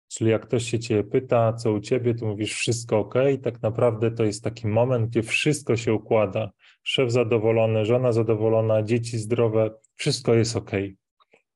Czyli 0.07 0.31
jak 0.31 0.47
ktoś 0.47 0.63
się 0.63 0.79
ciebie 0.79 1.03
pyta, 1.03 1.53
co 1.53 1.71
u 1.71 1.79
ciebie, 1.79 2.15
to 2.15 2.25
mówisz 2.25 2.53
wszystko 2.53 2.99
ok, 2.99 3.13
tak 3.43 3.61
naprawdę 3.61 4.11
to 4.11 4.23
jest 4.23 4.43
taki 4.43 4.67
moment, 4.67 5.09
gdzie 5.09 5.23
wszystko 5.23 5.77
się 5.77 5.93
układa. 5.93 6.51
Szef 6.83 7.11
zadowolony, 7.11 7.85
żona 7.85 8.11
zadowolona, 8.11 8.83
dzieci 8.83 9.17
zdrowe, 9.17 9.71
wszystko 9.95 10.33
jest 10.33 10.55
ok. 10.55 10.71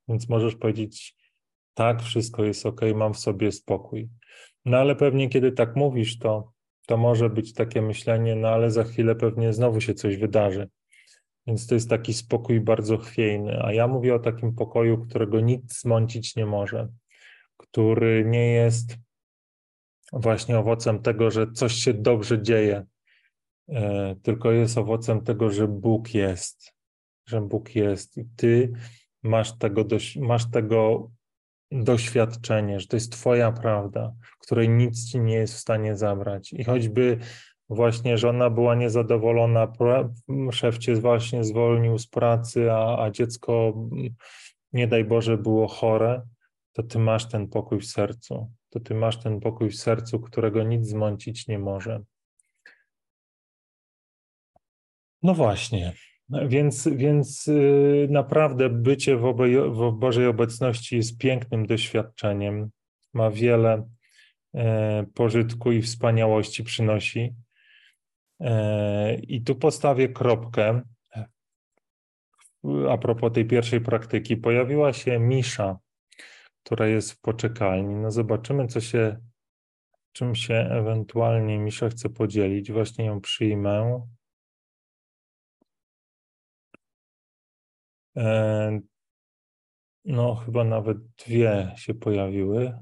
Więc 0.08 0.30
możesz 0.30 0.56
powiedzieć, 0.56 1.16
tak, 1.74 2.02
wszystko 2.02 2.44
jest 2.44 2.66
ok, 2.66 2.82
mam 2.96 3.14
w 3.14 3.20
sobie 3.20 3.52
spokój. 3.52 4.10
No 4.66 4.78
ale 4.78 4.96
pewnie 4.96 5.30
kiedy 5.30 5.52
tak 5.52 5.76
mówisz, 5.76 6.20
to, 6.20 6.52
to 6.88 6.98
może 6.98 7.30
być 7.30 7.54
takie 7.54 7.82
myślenie, 7.82 8.36
no 8.36 8.48
ale 8.48 8.72
za 8.72 8.84
chwilę 8.84 9.16
pewnie 9.16 9.54
znowu 9.54 9.82
się 9.82 9.94
coś 9.94 10.18
wydarzy. 10.18 10.70
Więc 11.48 11.68
to 11.68 11.76
jest 11.76 11.90
taki 11.90 12.14
spokój 12.14 12.62
bardzo 12.62 12.98
chwiejny. 12.98 13.64
A 13.64 13.74
ja 13.74 13.88
mówię 13.88 14.16
o 14.16 14.20
takim 14.20 14.56
pokoju, 14.56 15.06
którego 15.06 15.40
nic 15.40 15.82
zmącić 15.82 16.36
nie 16.36 16.46
może, 16.46 16.88
który 17.58 18.26
nie 18.26 18.52
jest 18.52 18.98
właśnie 20.14 20.60
owocem 20.60 21.02
tego, 21.02 21.32
że 21.32 21.52
coś 21.52 21.74
się 21.74 21.94
dobrze 21.94 22.42
dzieje, 22.42 22.86
tylko 24.24 24.52
jest 24.52 24.78
owocem 24.78 25.22
tego, 25.22 25.50
że 25.50 25.68
Bóg 25.68 26.14
jest, 26.14 26.74
że 27.26 27.42
Bóg 27.42 27.76
jest 27.76 28.18
i 28.18 28.26
ty 28.36 28.72
masz 29.24 29.58
tego, 29.58 29.86
masz 30.20 30.52
tego 30.52 31.12
doświadczenie, 31.72 32.80
że 32.80 32.88
to 32.88 32.96
jest 32.96 33.12
Twoja 33.12 33.52
prawda, 33.52 34.14
której 34.40 34.70
nic 34.70 35.12
Ci 35.12 35.20
nie 35.20 35.36
jest 35.36 35.54
w 35.54 35.60
stanie 35.60 35.98
zabrać. 35.98 36.54
I 36.54 36.64
choćby 36.64 37.18
właśnie 37.70 38.18
żona 38.18 38.50
była 38.50 38.76
niezadowolona, 38.76 39.74
szef 40.52 40.78
Cię 40.78 40.96
właśnie 40.96 41.44
zwolnił 41.44 41.98
z 41.98 42.08
pracy, 42.08 42.72
a, 42.72 43.04
a 43.04 43.12
dziecko, 43.12 43.74
nie 44.74 44.88
daj 44.88 45.06
Boże, 45.06 45.38
było 45.38 45.68
chore, 45.68 46.22
to 46.74 46.84
Ty 46.84 47.00
masz 47.00 47.30
ten 47.30 47.48
pokój 47.48 47.80
w 47.80 47.86
sercu. 47.86 48.52
To 48.70 48.80
Ty 48.80 48.96
masz 48.96 49.24
ten 49.24 49.40
pokój 49.40 49.70
w 49.70 49.76
sercu, 49.76 50.20
którego 50.20 50.64
nic 50.64 50.88
zmącić 50.88 51.48
nie 51.48 51.60
może. 51.60 52.04
No 55.24 55.34
właśnie. 55.34 55.94
Więc, 56.30 56.88
więc 56.88 57.48
y, 57.48 58.08
naprawdę 58.10 58.70
bycie 58.70 59.18
w, 59.18 59.34
w 59.72 59.92
Bożej 59.92 60.28
obecności 60.28 60.96
jest 60.96 61.18
pięknym 61.18 61.66
doświadczeniem. 61.66 62.70
Ma 63.14 63.32
wiele 63.32 63.90
e, 64.56 65.06
pożytku 65.14 65.72
i 65.72 65.82
wspaniałości 65.82 66.64
przynosi. 66.64 67.34
E, 68.40 69.16
I 69.16 69.42
tu 69.42 69.56
postawię 69.56 70.10
kropkę. 70.10 70.82
A 72.90 72.98
propos 72.98 73.34
tej 73.34 73.46
pierwszej 73.46 73.82
praktyki, 73.82 74.38
pojawiła 74.38 74.94
się 74.94 75.20
Misza, 75.20 75.78
która 76.64 76.88
jest 76.88 77.12
w 77.12 77.22
poczekalni. 77.22 77.96
No 77.96 78.12
zobaczymy, 78.12 78.68
co 78.68 78.82
się, 78.82 79.18
czym 80.12 80.36
się 80.36 80.54
ewentualnie 80.54 81.60
Misza 81.60 81.90
chce 81.90 82.10
podzielić. 82.10 82.72
Właśnie 82.72 83.06
ją 83.06 83.22
przyjmę. 83.22 84.08
No, 90.06 90.36
chyba 90.36 90.64
nawet 90.64 90.98
dwie 91.26 91.74
się 91.78 91.94
pojawiły. 91.94 92.80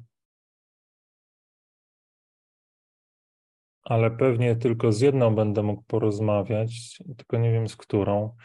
Ale 3.83 4.11
pewnie 4.11 4.55
tylko 4.55 4.91
z 4.91 5.01
jedną 5.01 5.35
będę 5.35 5.63
mógł 5.63 5.83
porozmawiać, 5.83 7.03
tylko 7.17 7.37
nie 7.37 7.51
wiem 7.51 7.69
z 7.69 7.75
którą. 7.75 8.35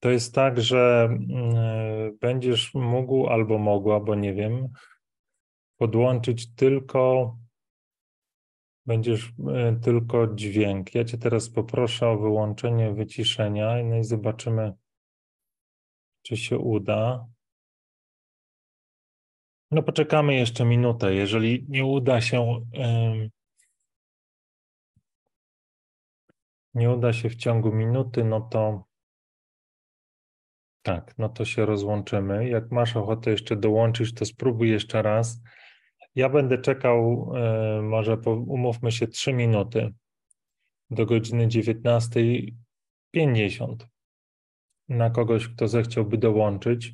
To 0.00 0.10
jest 0.10 0.34
tak, 0.34 0.60
że 0.60 1.08
mm, 1.10 1.56
e, 1.56 2.10
będziesz 2.20 2.74
mógł 2.74 3.26
albo 3.26 3.58
mogła, 3.58 4.00
bo 4.00 4.14
nie 4.14 4.34
wiem, 4.34 4.68
podłączyć 5.76 6.54
tylko 6.54 7.36
Będziesz 8.86 9.32
e, 9.54 9.76
tylko 9.82 10.34
dźwięk. 10.34 10.94
Ja 10.94 11.04
Cię 11.04 11.18
teraz 11.18 11.50
poproszę 11.50 12.08
o 12.08 12.18
wyłączenie 12.18 12.92
wyciszenia 12.92 13.82
no 13.84 13.96
i 13.96 14.04
zobaczymy, 14.04 14.72
czy 16.26 16.36
się 16.36 16.58
uda. 16.58 17.26
No 19.70 19.82
poczekamy 19.82 20.34
jeszcze 20.34 20.64
minutę. 20.64 21.14
Jeżeli 21.14 21.66
nie 21.68 21.84
uda 21.84 22.20
się, 22.20 22.66
nie 26.74 26.90
uda 26.90 27.12
się 27.12 27.30
w 27.30 27.36
ciągu 27.36 27.72
minuty, 27.72 28.24
no 28.24 28.40
to 28.40 28.84
tak, 30.82 31.14
no 31.18 31.28
to 31.28 31.44
się 31.44 31.66
rozłączymy. 31.66 32.48
Jak 32.48 32.70
masz 32.70 32.96
ochotę 32.96 33.30
jeszcze 33.30 33.56
dołączyć, 33.56 34.14
to 34.14 34.24
spróbuj 34.24 34.70
jeszcze 34.70 35.02
raz. 35.02 35.42
Ja 36.14 36.28
będę 36.28 36.58
czekał, 36.58 37.32
może 37.82 38.16
umówmy 38.26 38.92
się, 38.92 39.06
3 39.06 39.32
minuty 39.32 39.94
do 40.90 41.06
godziny 41.06 41.48
19.50 41.48 43.76
na 44.88 45.10
kogoś, 45.10 45.48
kto 45.48 45.68
zechciałby 45.68 46.18
dołączyć. 46.18 46.92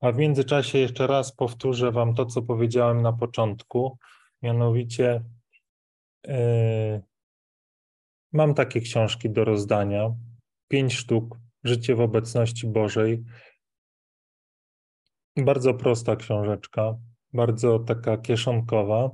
A 0.00 0.12
w 0.12 0.16
międzyczasie 0.16 0.78
jeszcze 0.78 1.06
raz 1.06 1.32
powtórzę 1.32 1.92
Wam 1.92 2.14
to, 2.14 2.26
co 2.26 2.42
powiedziałem 2.42 3.02
na 3.02 3.12
początku. 3.12 3.98
Mianowicie, 4.42 5.24
yy, 6.26 7.02
mam 8.32 8.54
takie 8.54 8.80
książki 8.80 9.30
do 9.30 9.44
rozdania, 9.44 10.14
pięć 10.68 10.94
sztuk, 10.94 11.38
Życie 11.64 11.94
w 11.94 12.00
obecności 12.00 12.66
Bożej. 12.66 13.24
Bardzo 15.36 15.74
prosta 15.74 16.16
książeczka, 16.16 16.96
bardzo 17.32 17.78
taka 17.78 18.16
kieszonkowa, 18.16 19.10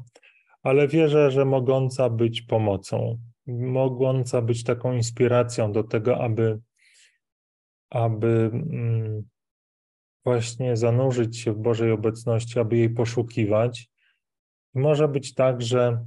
ale 0.62 0.88
wierzę, 0.88 1.30
że 1.30 1.44
mogąca 1.44 2.10
być 2.10 2.42
pomocą, 2.42 3.18
mogąca 3.46 4.42
być 4.42 4.64
taką 4.64 4.92
inspiracją 4.92 5.72
do 5.72 5.84
tego, 5.84 6.24
aby, 6.24 6.60
aby 7.90 8.50
mm, 8.52 9.22
właśnie 10.24 10.76
zanurzyć 10.76 11.38
się 11.38 11.52
w 11.52 11.58
Bożej 11.58 11.90
obecności, 11.92 12.58
aby 12.58 12.76
jej 12.76 12.90
poszukiwać. 12.90 13.90
Może 14.74 15.08
być 15.08 15.34
tak, 15.34 15.62
że 15.62 16.04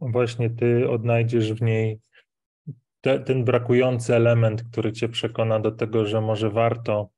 właśnie 0.00 0.50
Ty 0.50 0.90
odnajdziesz 0.90 1.52
w 1.52 1.62
niej 1.62 2.00
te, 3.00 3.20
ten 3.20 3.44
brakujący 3.44 4.14
element, 4.14 4.62
który 4.62 4.92
Cię 4.92 5.08
przekona 5.08 5.60
do 5.60 5.72
tego, 5.72 6.06
że 6.06 6.20
może 6.20 6.50
warto, 6.50 7.08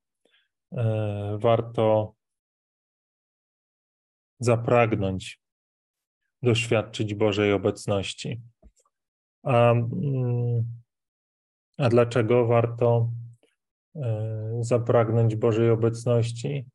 e, 0.72 1.38
warto 1.40 2.14
zapragnąć 4.40 5.40
doświadczyć 6.42 7.14
Bożej 7.14 7.52
obecności. 7.52 8.40
A, 9.42 9.72
mm, 9.72 10.81
a 11.78 11.88
dlaczego 11.88 12.46
warto 12.46 13.10
e, 13.96 14.58
zapragnąć 14.60 15.36
Bożej 15.36 15.70
obecności? 15.70 16.66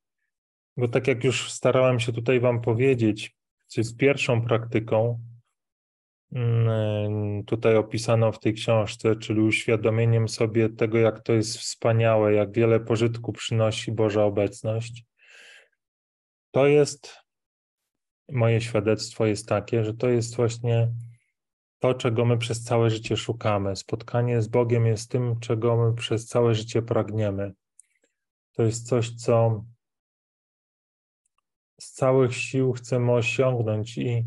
Bo 0.77 0.87
tak 0.87 1.07
jak 1.07 1.23
już 1.23 1.51
starałem 1.51 1.99
się 1.99 2.13
tutaj 2.13 2.39
Wam 2.39 2.61
powiedzieć, 2.61 3.35
czy 3.73 3.83
z 3.83 3.95
pierwszą 3.95 4.41
praktyką, 4.41 5.19
mm, 6.31 7.43
tutaj 7.43 7.75
opisano 7.75 8.31
w 8.31 8.39
tej 8.39 8.53
książce, 8.53 9.15
czyli 9.15 9.41
uświadomieniem 9.41 10.29
sobie 10.29 10.69
tego, 10.69 10.97
jak 10.97 11.19
to 11.19 11.33
jest 11.33 11.57
wspaniałe, 11.57 12.33
jak 12.33 12.51
wiele 12.51 12.79
pożytku 12.79 13.33
przynosi 13.33 13.91
Boża 13.91 14.23
obecność, 14.23 15.05
to 16.51 16.67
jest 16.67 17.15
moje 18.31 18.61
świadectwo 18.61 19.25
jest 19.25 19.47
takie, 19.47 19.83
że 19.83 19.93
to 19.93 20.09
jest 20.09 20.35
właśnie 20.35 20.91
to, 21.79 21.93
czego 21.93 22.25
my 22.25 22.37
przez 22.37 22.63
całe 22.63 22.89
życie 22.89 23.17
szukamy. 23.17 23.75
Spotkanie 23.75 24.41
z 24.41 24.47
Bogiem 24.47 24.85
jest 24.85 25.11
tym, 25.11 25.39
czego 25.39 25.77
my 25.77 25.93
przez 25.93 26.27
całe 26.27 26.55
życie 26.55 26.81
pragniemy. 26.81 27.53
To 28.53 28.63
jest 28.63 28.87
coś, 28.87 29.15
co 29.15 29.65
z 31.79 31.91
całych 31.91 32.35
sił 32.35 32.73
chcemy 32.73 33.11
osiągnąć 33.11 33.97
i 33.97 34.25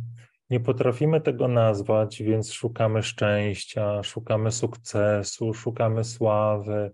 nie 0.51 0.61
potrafimy 0.61 1.21
tego 1.21 1.49
nazwać, 1.49 2.23
więc 2.23 2.53
szukamy 2.53 3.03
szczęścia, 3.03 4.03
szukamy 4.03 4.53
sukcesu, 4.53 5.55
szukamy 5.55 6.05
sławy, 6.05 6.93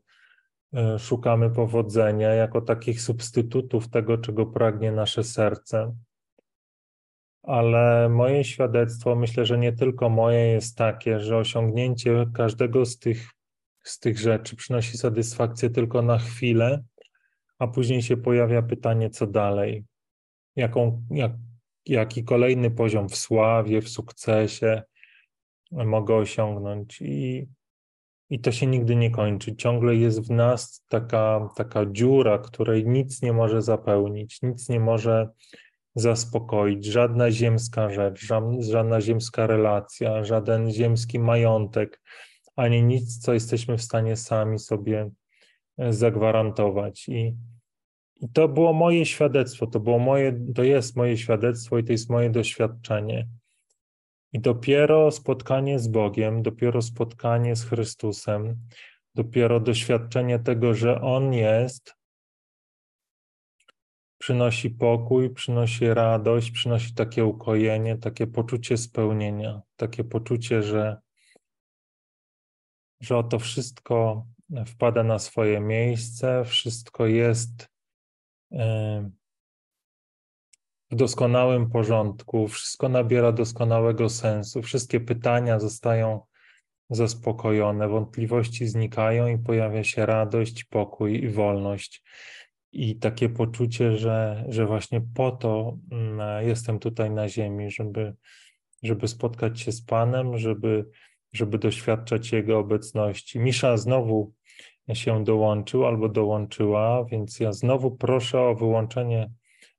y, 0.75 0.99
szukamy 0.99 1.51
powodzenia 1.51 2.29
jako 2.29 2.61
takich 2.61 3.01
substytutów 3.01 3.89
tego, 3.89 4.19
czego 4.19 4.47
pragnie 4.47 4.93
nasze 4.93 5.25
serce 5.25 5.97
ale 7.47 8.09
moje 8.09 8.44
świadectwo, 8.44 9.16
myślę, 9.16 9.47
że 9.47 9.59
nie 9.59 9.72
tylko 9.72 10.09
moje, 10.09 10.47
jest 10.47 10.76
takie, 10.76 11.20
że 11.20 11.36
osiągnięcie 11.36 12.26
każdego 12.34 12.86
z 12.86 12.99
tych, 12.99 13.30
z 13.82 13.99
tych 13.99 14.18
rzeczy 14.18 14.57
przynosi 14.57 14.99
satysfakcję 14.99 15.70
tylko 15.70 16.03
na 16.03 16.18
chwilę, 16.18 16.82
a 17.59 17.66
później 17.66 18.03
się 18.03 18.16
pojawia 18.16 18.62
pytanie, 18.62 19.11
co 19.11 19.26
dalej? 19.26 19.84
Jaką, 20.57 21.03
jak, 21.11 21.32
jaki 21.86 22.24
kolejny 22.24 22.70
poziom 22.70 23.09
w 23.09 23.16
sławie, 23.16 23.82
w 23.82 23.88
sukcesie 23.88 24.82
mogę 25.70 26.14
osiągnąć? 26.14 27.01
I, 27.03 27.49
i 28.30 28.40
to 28.40 28.53
się 28.53 28.66
nigdy 28.66 28.97
nie 28.97 29.11
kończy. 29.11 29.57
Ciągle 29.57 29.97
jest 29.97 30.28
w 30.28 30.30
nas 30.30 30.84
taka, 30.88 31.49
taka 31.57 31.86
dziura, 31.86 32.38
której 32.38 32.86
nic 32.86 33.22
nie 33.22 33.32
może 33.32 33.62
zapełnić, 33.62 34.42
nic 34.42 34.68
nie 34.68 34.80
może 34.80 35.28
zaspokoić, 35.97 36.84
żadna 36.84 37.30
ziemska 37.30 37.90
rzecz, 37.90 38.26
żadna 38.59 39.01
ziemska 39.01 39.47
relacja, 39.47 40.24
żaden 40.24 40.70
ziemski 40.70 41.18
majątek, 41.18 42.01
ani 42.57 42.82
nic, 42.82 43.18
co 43.18 43.32
jesteśmy 43.32 43.78
w 43.78 43.82
stanie 43.82 44.16
sami 44.16 44.59
sobie 44.59 45.11
e, 45.78 45.92
zagwarantować. 45.92 47.09
I, 47.09 47.36
i 48.20 48.28
to 48.28 48.49
było 48.49 48.72
moje 48.72 49.07
świadectwo, 49.07 49.66
to 49.66 49.80
było 49.80 49.99
moje, 49.99 50.40
to 50.55 50.62
jest 50.62 50.97
moje 50.97 51.16
świadectwo 51.16 51.78
i 51.78 51.84
to 51.84 51.92
jest 51.92 52.11
moje 52.11 52.30
doświadczenie. 52.30 53.28
I 54.32 54.40
dopiero 54.40 55.11
spotkanie 55.11 55.78
z 55.78 55.88
Bogiem, 55.88 56.42
dopiero 56.42 56.82
spotkanie 56.82 57.57
z 57.57 57.64
Chrystusem, 57.64 58.57
dopiero 59.14 59.61
doświadczenie 59.61 60.38
tego, 60.38 60.74
że 60.74 61.01
On 61.01 61.32
jest, 61.32 61.95
przynosi 64.19 64.71
pokój, 64.71 65.31
przynosi 65.31 65.87
radość, 65.95 66.51
przynosi 66.51 66.95
takie 66.95 67.25
ukojenie, 67.25 67.99
takie 67.99 68.27
poczucie 68.27 68.77
spełnienia, 68.77 69.62
takie 69.77 70.05
poczucie, 70.05 70.62
że, 70.62 70.97
że 73.01 73.19
oto 73.19 73.39
wszystko 73.39 74.27
wpada 74.67 75.03
na 75.03 75.19
swoje 75.19 75.61
miejsce, 75.61 76.45
wszystko 76.45 77.07
jest 77.07 77.69
w 80.91 80.97
doskonałym 80.97 81.71
porządku, 81.71 82.49
wszystko 82.49 82.89
nabiera 82.89 83.33
doskonałego 83.33 84.09
sensu, 84.09 84.62
wszystkie 84.62 85.01
pytania 85.01 85.59
zostają 85.59 86.21
zaspokojone, 86.91 87.89
wątpliwości 87.89 88.67
znikają 88.67 89.27
i 89.27 89.39
pojawia 89.39 89.85
się 89.85 90.07
radość, 90.07 90.64
pokój 90.64 91.25
i 91.25 91.29
wolność 91.29 92.03
i 92.77 92.97
takie 92.97 93.29
poczucie, 93.29 93.97
że, 93.97 94.45
że 94.49 94.66
właśnie 94.66 95.01
po 95.14 95.31
to 95.31 95.79
mm, 95.93 96.49
jestem 96.49 96.79
tutaj 96.79 97.11
na 97.11 97.29
ziemi, 97.29 97.70
żeby, 97.70 98.14
żeby 98.83 99.09
spotkać 99.09 99.61
się 99.61 99.72
z 99.72 99.83
Panem, 99.83 100.39
żeby, 100.39 100.87
żeby 101.33 101.59
doświadczać 101.59 102.33
Jego 102.33 102.59
obecności. 102.59 103.39
Misza 103.39 103.77
znowu 103.77 104.33
się 104.93 105.24
dołączył 105.24 105.87
albo 105.87 106.09
dołączyła, 106.09 107.05
więc 107.05 107.41
ja 107.41 107.53
znowu 107.53 107.97
proszę 107.97 108.41
o 108.41 108.55
wyłączenie 108.55 109.31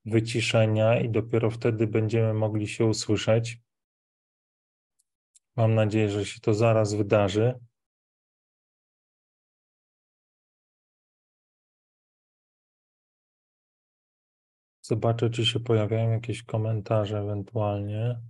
wyciszenia 0.05 0.99
i 0.99 1.09
dopiero 1.09 1.51
wtedy 1.51 1.87
będziemy 1.87 2.33
mogli 2.33 2.67
się 2.67 2.85
usłyszeć. 2.85 3.57
Mam 5.55 5.75
nadzieję, 5.75 6.09
że 6.09 6.25
się 6.25 6.39
to 6.39 6.53
zaraz 6.53 6.93
wydarzy. 6.93 7.53
Zobaczę, 14.89 15.29
czy 15.29 15.45
się 15.45 15.59
pojawiają 15.59 16.11
jakieś 16.11 16.43
komentarze 16.43 17.19
ewentualnie, 17.19 18.21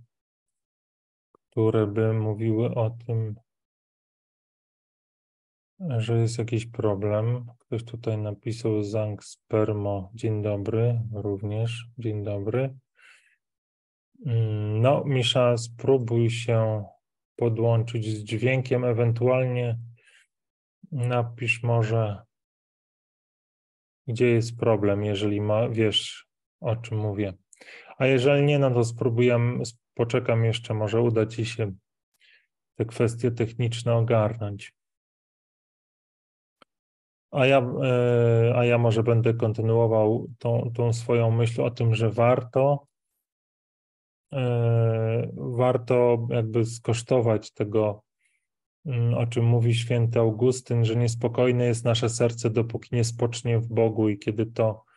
które 1.32 1.86
by 1.86 2.12
mówiły 2.12 2.74
o 2.74 2.90
tym, 2.90 3.34
że 5.98 6.18
jest 6.18 6.38
jakiś 6.38 6.66
problem. 6.66 7.46
Ktoś 7.58 7.84
tutaj 7.84 8.18
napisał 8.18 8.82
Zang 8.82 9.24
Spermo. 9.24 10.10
Dzień 10.14 10.42
dobry, 10.42 11.00
również. 11.12 11.86
Dzień 11.98 12.24
dobry. 12.24 12.78
Mm, 14.26 14.80
no, 14.80 15.04
Misza, 15.04 15.56
spróbuj 15.56 16.30
się 16.30 16.84
podłączyć 17.36 18.06
z 18.06 18.24
dźwiękiem, 18.24 18.84
ewentualnie 18.84 19.78
napisz 20.92 21.62
może, 21.62 22.22
gdzie 24.06 24.26
jest 24.26 24.56
problem, 24.56 25.04
jeżeli 25.04 25.40
ma, 25.40 25.68
wiesz, 25.68 26.27
o 26.60 26.76
czym 26.76 26.98
mówię. 26.98 27.32
A 27.98 28.06
jeżeli 28.06 28.42
nie, 28.42 28.58
no 28.58 28.70
to 28.70 28.84
spróbujemy, 28.84 29.62
poczekam 29.94 30.44
jeszcze, 30.44 30.74
może 30.74 31.00
uda 31.00 31.26
Ci 31.26 31.46
się 31.46 31.72
te 32.74 32.84
kwestie 32.84 33.30
techniczne 33.30 33.94
ogarnąć. 33.94 34.74
A 37.30 37.46
ja, 37.46 37.58
e, 37.58 38.52
a 38.56 38.64
ja 38.64 38.78
może 38.78 39.02
będę 39.02 39.34
kontynuował 39.34 40.28
tą, 40.38 40.70
tą 40.74 40.92
swoją 40.92 41.30
myśl 41.30 41.62
o 41.62 41.70
tym, 41.70 41.94
że 41.94 42.10
warto, 42.10 42.86
e, 44.32 45.30
warto 45.36 46.26
jakby 46.30 46.64
skosztować 46.64 47.52
tego, 47.52 48.02
mm, 48.86 49.14
o 49.14 49.26
czym 49.26 49.44
mówi 49.44 49.74
święty 49.74 50.18
Augustyn, 50.18 50.84
że 50.84 50.96
niespokojne 50.96 51.64
jest 51.64 51.84
nasze 51.84 52.08
serce, 52.08 52.50
dopóki 52.50 52.96
nie 52.96 53.04
spocznie 53.04 53.58
w 53.58 53.66
Bogu 53.66 54.08
i 54.08 54.18
kiedy 54.18 54.46
to, 54.46 54.87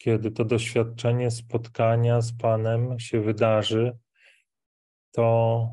kiedy 0.00 0.30
to 0.30 0.44
doświadczenie 0.44 1.30
spotkania 1.30 2.20
z 2.20 2.32
Panem 2.32 2.98
się 2.98 3.20
wydarzy, 3.20 3.98
to 5.12 5.68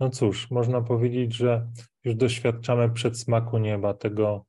no 0.00 0.10
cóż, 0.10 0.50
można 0.50 0.80
powiedzieć, 0.80 1.34
że 1.34 1.70
już 2.04 2.14
doświadczamy 2.14 2.90
przedsmaku 2.90 3.58
nieba, 3.58 3.94
tego 3.94 4.46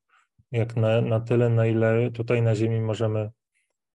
jak 0.52 0.76
na, 0.76 1.02
na 1.02 1.20
tyle, 1.20 1.50
na 1.50 1.66
ile 1.66 2.12
tutaj 2.12 2.42
na 2.42 2.56
ziemi 2.56 2.82
możemy 2.82 3.30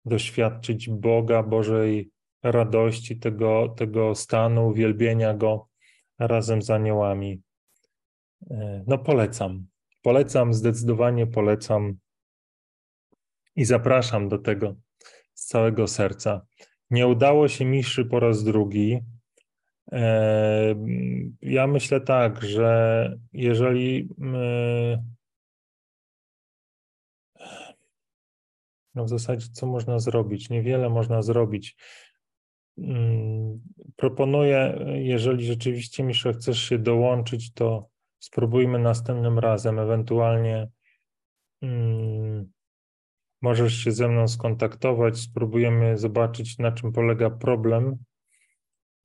doświadczyć 0.05 0.91
Boga, 0.91 1.43
Bożej 1.43 2.11
radości, 2.43 3.19
tego, 3.19 3.69
tego 3.69 4.15
stanu, 4.15 4.69
uwielbienia 4.69 5.35
Go 5.35 5.69
razem 6.19 6.63
z 6.63 6.71
aniołami. 6.71 7.43
E, 8.51 8.85
no 8.87 8.99
polecam, 8.99 9.67
polecam, 10.03 10.55
zdecydowanie 10.55 11.27
polecam 11.27 11.99
i 13.59 13.65
zapraszam 13.65 14.29
do 14.29 14.39
tego 14.39 14.75
z 15.35 15.47
całego 15.47 15.87
serca. 15.87 16.47
Nie 16.91 17.07
udało 17.07 17.49
się 17.49 17.65
miszy 17.65 18.05
po 18.05 18.21
raz 18.21 18.45
drugi, 18.45 19.01
ja 21.43 21.67
myślę 21.67 22.01
tak, 22.01 22.43
że 22.43 23.19
jeżeli 23.33 24.09
no 28.95 29.05
w 29.05 29.09
zasadzie 29.09 29.47
co 29.53 29.67
można 29.67 29.99
zrobić? 29.99 30.51
Niewiele 30.51 30.91
można 30.91 31.23
zrobić. 31.23 31.77
Mm, 32.79 33.61
proponuję, 33.97 34.79
jeżeli 34.95 35.47
rzeczywiście 35.47 36.03
Misza 36.03 36.33
chcesz 36.33 36.59
się 36.59 36.79
dołączyć, 36.79 37.53
to 37.53 37.89
spróbujmy 38.19 38.79
następnym 38.79 39.39
razem, 39.39 39.79
ewentualnie 39.79 40.69
mm, 41.63 42.28
możesz 43.43 43.85
się 43.85 43.93
ze 43.93 44.09
mną 44.09 44.29
skontaktować, 44.29 45.19
spróbujemy 45.19 45.99
zobaczyć, 45.99 46.59
na 46.59 46.73
czym 46.73 46.93
polega 46.93 47.31
problem 47.31 47.99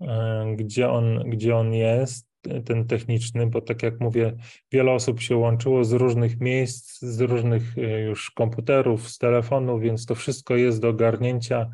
E, 0.01 0.45
gdzie 0.55 0.89
on, 0.89 1.29
gdzie 1.29 1.55
on 1.55 1.73
jest, 1.73 2.27
ten 2.65 2.87
techniczny, 2.87 3.47
bo 3.47 3.61
tak 3.61 3.83
jak 3.83 3.99
mówię, 3.99 4.35
wiele 4.71 4.91
osób 4.91 5.21
się 5.21 5.37
łączyło 5.37 5.83
z 5.83 5.93
różnych 5.93 6.39
miejsc, 6.39 7.01
z 7.01 7.21
różnych 7.21 7.77
e, 7.77 8.01
już 8.01 8.31
komputerów, 8.31 9.09
z 9.09 9.17
telefonów, 9.17 9.81
więc 9.81 10.05
to 10.05 10.15
wszystko 10.15 10.55
jest 10.55 10.81
do 10.81 10.89
ogarnięcia 10.89 11.69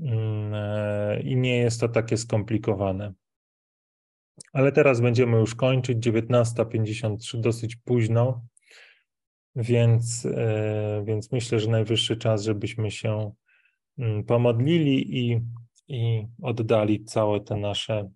mm, 0.00 0.54
e, 0.54 1.20
i 1.20 1.36
nie 1.36 1.58
jest 1.58 1.80
to 1.80 1.88
takie 1.88 2.16
skomplikowane. 2.16 3.12
Ale 4.52 4.72
teraz 4.72 5.00
będziemy 5.00 5.36
już 5.36 5.54
kończyć, 5.54 5.98
19.53, 6.06 7.40
dosyć 7.40 7.76
późno, 7.76 8.42
więc, 9.56 10.26
więc 11.04 11.32
myślę, 11.32 11.60
że 11.60 11.70
najwyższy 11.70 12.16
czas, 12.16 12.42
żebyśmy 12.42 12.90
się 12.90 13.32
mm, 13.98 14.24
pomodlili 14.24 15.18
i 15.18 15.40
i 15.90 16.26
oddali 16.42 17.04
całe 17.04 17.40
te 17.40 17.56
nasze 17.56 18.10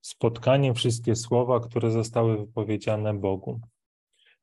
spotkanie, 0.00 0.74
wszystkie 0.74 1.16
słowa, 1.16 1.60
które 1.60 1.90
zostały 1.90 2.38
wypowiedziane 2.38 3.14
Bogu. 3.14 3.60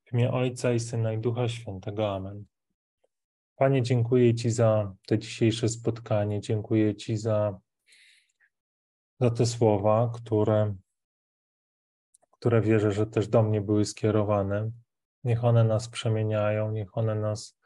W 0.06 0.14
imię 0.14 0.32
Ojca 0.32 0.74
i 0.74 0.80
Syna 0.80 1.14
i 1.14 1.18
Ducha 1.18 1.50
Świętego. 1.50 2.16
Amen. 2.16 2.46
Panie, 3.56 3.82
dziękuję 3.82 4.36
Ci 4.36 4.50
za 4.50 4.96
to 5.08 5.18
dzisiejsze 5.18 5.70
spotkanie. 5.70 6.42
Dziękuję 6.42 6.96
Ci 6.96 7.18
za, 7.18 7.60
za 9.20 9.32
te 9.32 9.46
słowa, 9.46 10.12
które, 10.16 10.76
które 12.32 12.62
wierzę, 12.62 12.92
że 12.92 13.08
też 13.08 13.28
do 13.28 13.44
mnie 13.44 13.62
były 13.62 13.86
skierowane. 13.86 14.72
Niech 15.28 15.44
one 15.44 15.64
nas 15.64 15.90
przemieniają, 15.90 16.72
niech 16.72 16.98
one 16.98 17.16
nas 17.16 17.60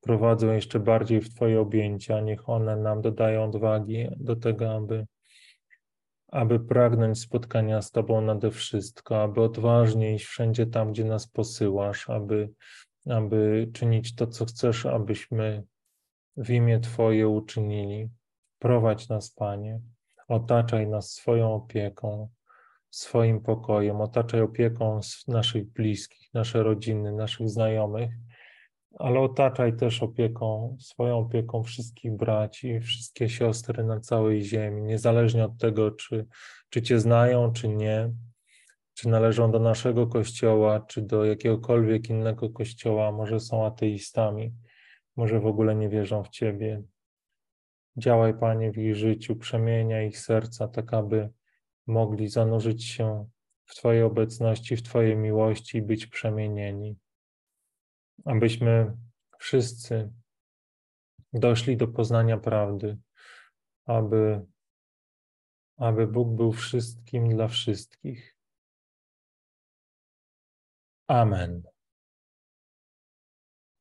prowadzą 0.00 0.52
jeszcze 0.52 0.80
bardziej 0.80 1.20
w 1.20 1.34
Twoje 1.34 1.60
objęcia. 1.60 2.20
Niech 2.20 2.48
one 2.48 2.76
nam 2.76 3.00
dodają 3.00 3.44
odwagi 3.44 4.08
do 4.16 4.36
tego, 4.36 4.74
aby, 4.74 5.06
aby 6.28 6.60
pragnąć 6.60 7.20
spotkania 7.20 7.82
z 7.82 7.90
Tobą 7.90 8.20
nade 8.20 8.50
wszystko, 8.50 9.22
aby 9.22 9.42
odważnie 9.42 10.14
iść 10.14 10.26
wszędzie 10.26 10.66
tam, 10.66 10.92
gdzie 10.92 11.04
nas 11.04 11.28
posyłasz, 11.28 12.10
aby, 12.10 12.50
aby 13.06 13.70
czynić 13.72 14.14
to, 14.14 14.26
co 14.26 14.44
chcesz, 14.44 14.86
abyśmy 14.86 15.62
w 16.36 16.50
imię 16.50 16.80
Twoje 16.80 17.28
uczynili. 17.28 18.08
Prowadź 18.58 19.08
nas, 19.08 19.30
Panie, 19.30 19.80
otaczaj 20.28 20.88
nas 20.88 21.10
swoją 21.12 21.54
opieką, 21.54 22.28
swoim 22.90 23.40
pokojem, 23.40 24.00
otaczaj 24.00 24.40
opieką 24.40 25.00
naszych 25.28 25.72
bliskich, 25.72 26.34
nasze 26.34 26.62
rodziny, 26.62 27.12
naszych 27.12 27.48
znajomych 27.48 28.10
ale 28.98 29.20
otaczaj 29.20 29.76
też 29.76 30.02
opieką, 30.02 30.76
swoją 30.80 31.18
opieką 31.18 31.62
wszystkich 31.62 32.12
braci, 32.12 32.80
wszystkie 32.80 33.28
siostry 33.28 33.84
na 33.84 34.00
całej 34.00 34.42
ziemi, 34.42 34.82
niezależnie 34.82 35.44
od 35.44 35.58
tego, 35.58 35.90
czy, 35.90 36.26
czy 36.70 36.82
Cię 36.82 37.00
znają, 37.00 37.52
czy 37.52 37.68
nie, 37.68 38.12
czy 38.94 39.08
należą 39.08 39.50
do 39.50 39.58
naszego 39.58 40.06
kościoła, 40.06 40.80
czy 40.80 41.02
do 41.02 41.24
jakiegokolwiek 41.24 42.08
innego 42.08 42.50
kościoła, 42.50 43.12
może 43.12 43.40
są 43.40 43.66
ateistami, 43.66 44.52
może 45.16 45.40
w 45.40 45.46
ogóle 45.46 45.74
nie 45.74 45.88
wierzą 45.88 46.24
w 46.24 46.28
Ciebie. 46.28 46.82
Działaj, 47.96 48.34
Panie, 48.38 48.72
w 48.72 48.78
ich 48.78 48.96
życiu, 48.96 49.36
przemienia 49.36 50.02
ich 50.02 50.18
serca, 50.18 50.68
tak 50.68 50.94
aby 50.94 51.28
mogli 51.86 52.28
zanurzyć 52.28 52.84
się 52.84 53.28
w 53.64 53.74
Twojej 53.74 54.02
obecności, 54.02 54.76
w 54.76 54.82
Twojej 54.82 55.16
miłości 55.16 55.78
i 55.78 55.82
być 55.82 56.06
przemienieni 56.06 56.96
abyśmy 58.24 58.96
wszyscy 59.38 60.12
doszli 61.32 61.76
do 61.76 61.88
poznania 61.88 62.38
prawdy, 62.38 62.98
aby, 63.84 64.46
aby 65.76 66.06
Bóg 66.06 66.28
był 66.28 66.52
wszystkim 66.52 67.28
dla 67.28 67.48
wszystkich. 67.48 68.36
Amen. 71.06 71.62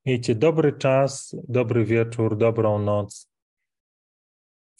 Miejcie 0.05 0.35
dobry 0.35 0.73
czas, 0.73 1.35
dobry 1.47 1.85
wieczór, 1.85 2.37
dobrą 2.37 2.79
noc. 2.79 3.28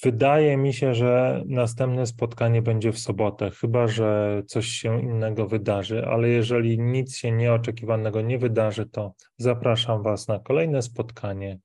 Wydaje 0.04 0.58
mi 0.58 0.74
się, 0.74 0.94
że 0.94 1.44
następne 1.46 2.06
spotkanie 2.06 2.62
będzie 2.62 2.92
w 2.92 3.00
sobotę, 3.00 3.52
chyba 3.52 3.88
że 3.88 4.42
coś 4.48 4.68
się 4.68 5.02
innego 5.02 5.48
wydarzy, 5.48 6.06
ale 6.06 6.30
jeżeli 6.30 6.80
nic 6.80 7.16
się 7.16 7.32
nieoczekiwanego 7.32 8.22
nie 8.22 8.38
wydarzy, 8.38 8.86
to 8.86 9.14
zapraszam 9.38 10.04
Was 10.04 10.28
na 10.28 10.40
kolejne 10.40 10.82
spotkanie 10.82 11.60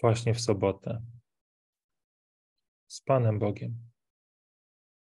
właśnie 0.00 0.34
w 0.34 0.40
sobotę. 0.40 1.02
Z 2.86 3.00
Panem 3.00 3.38
Bogiem. 3.38 3.91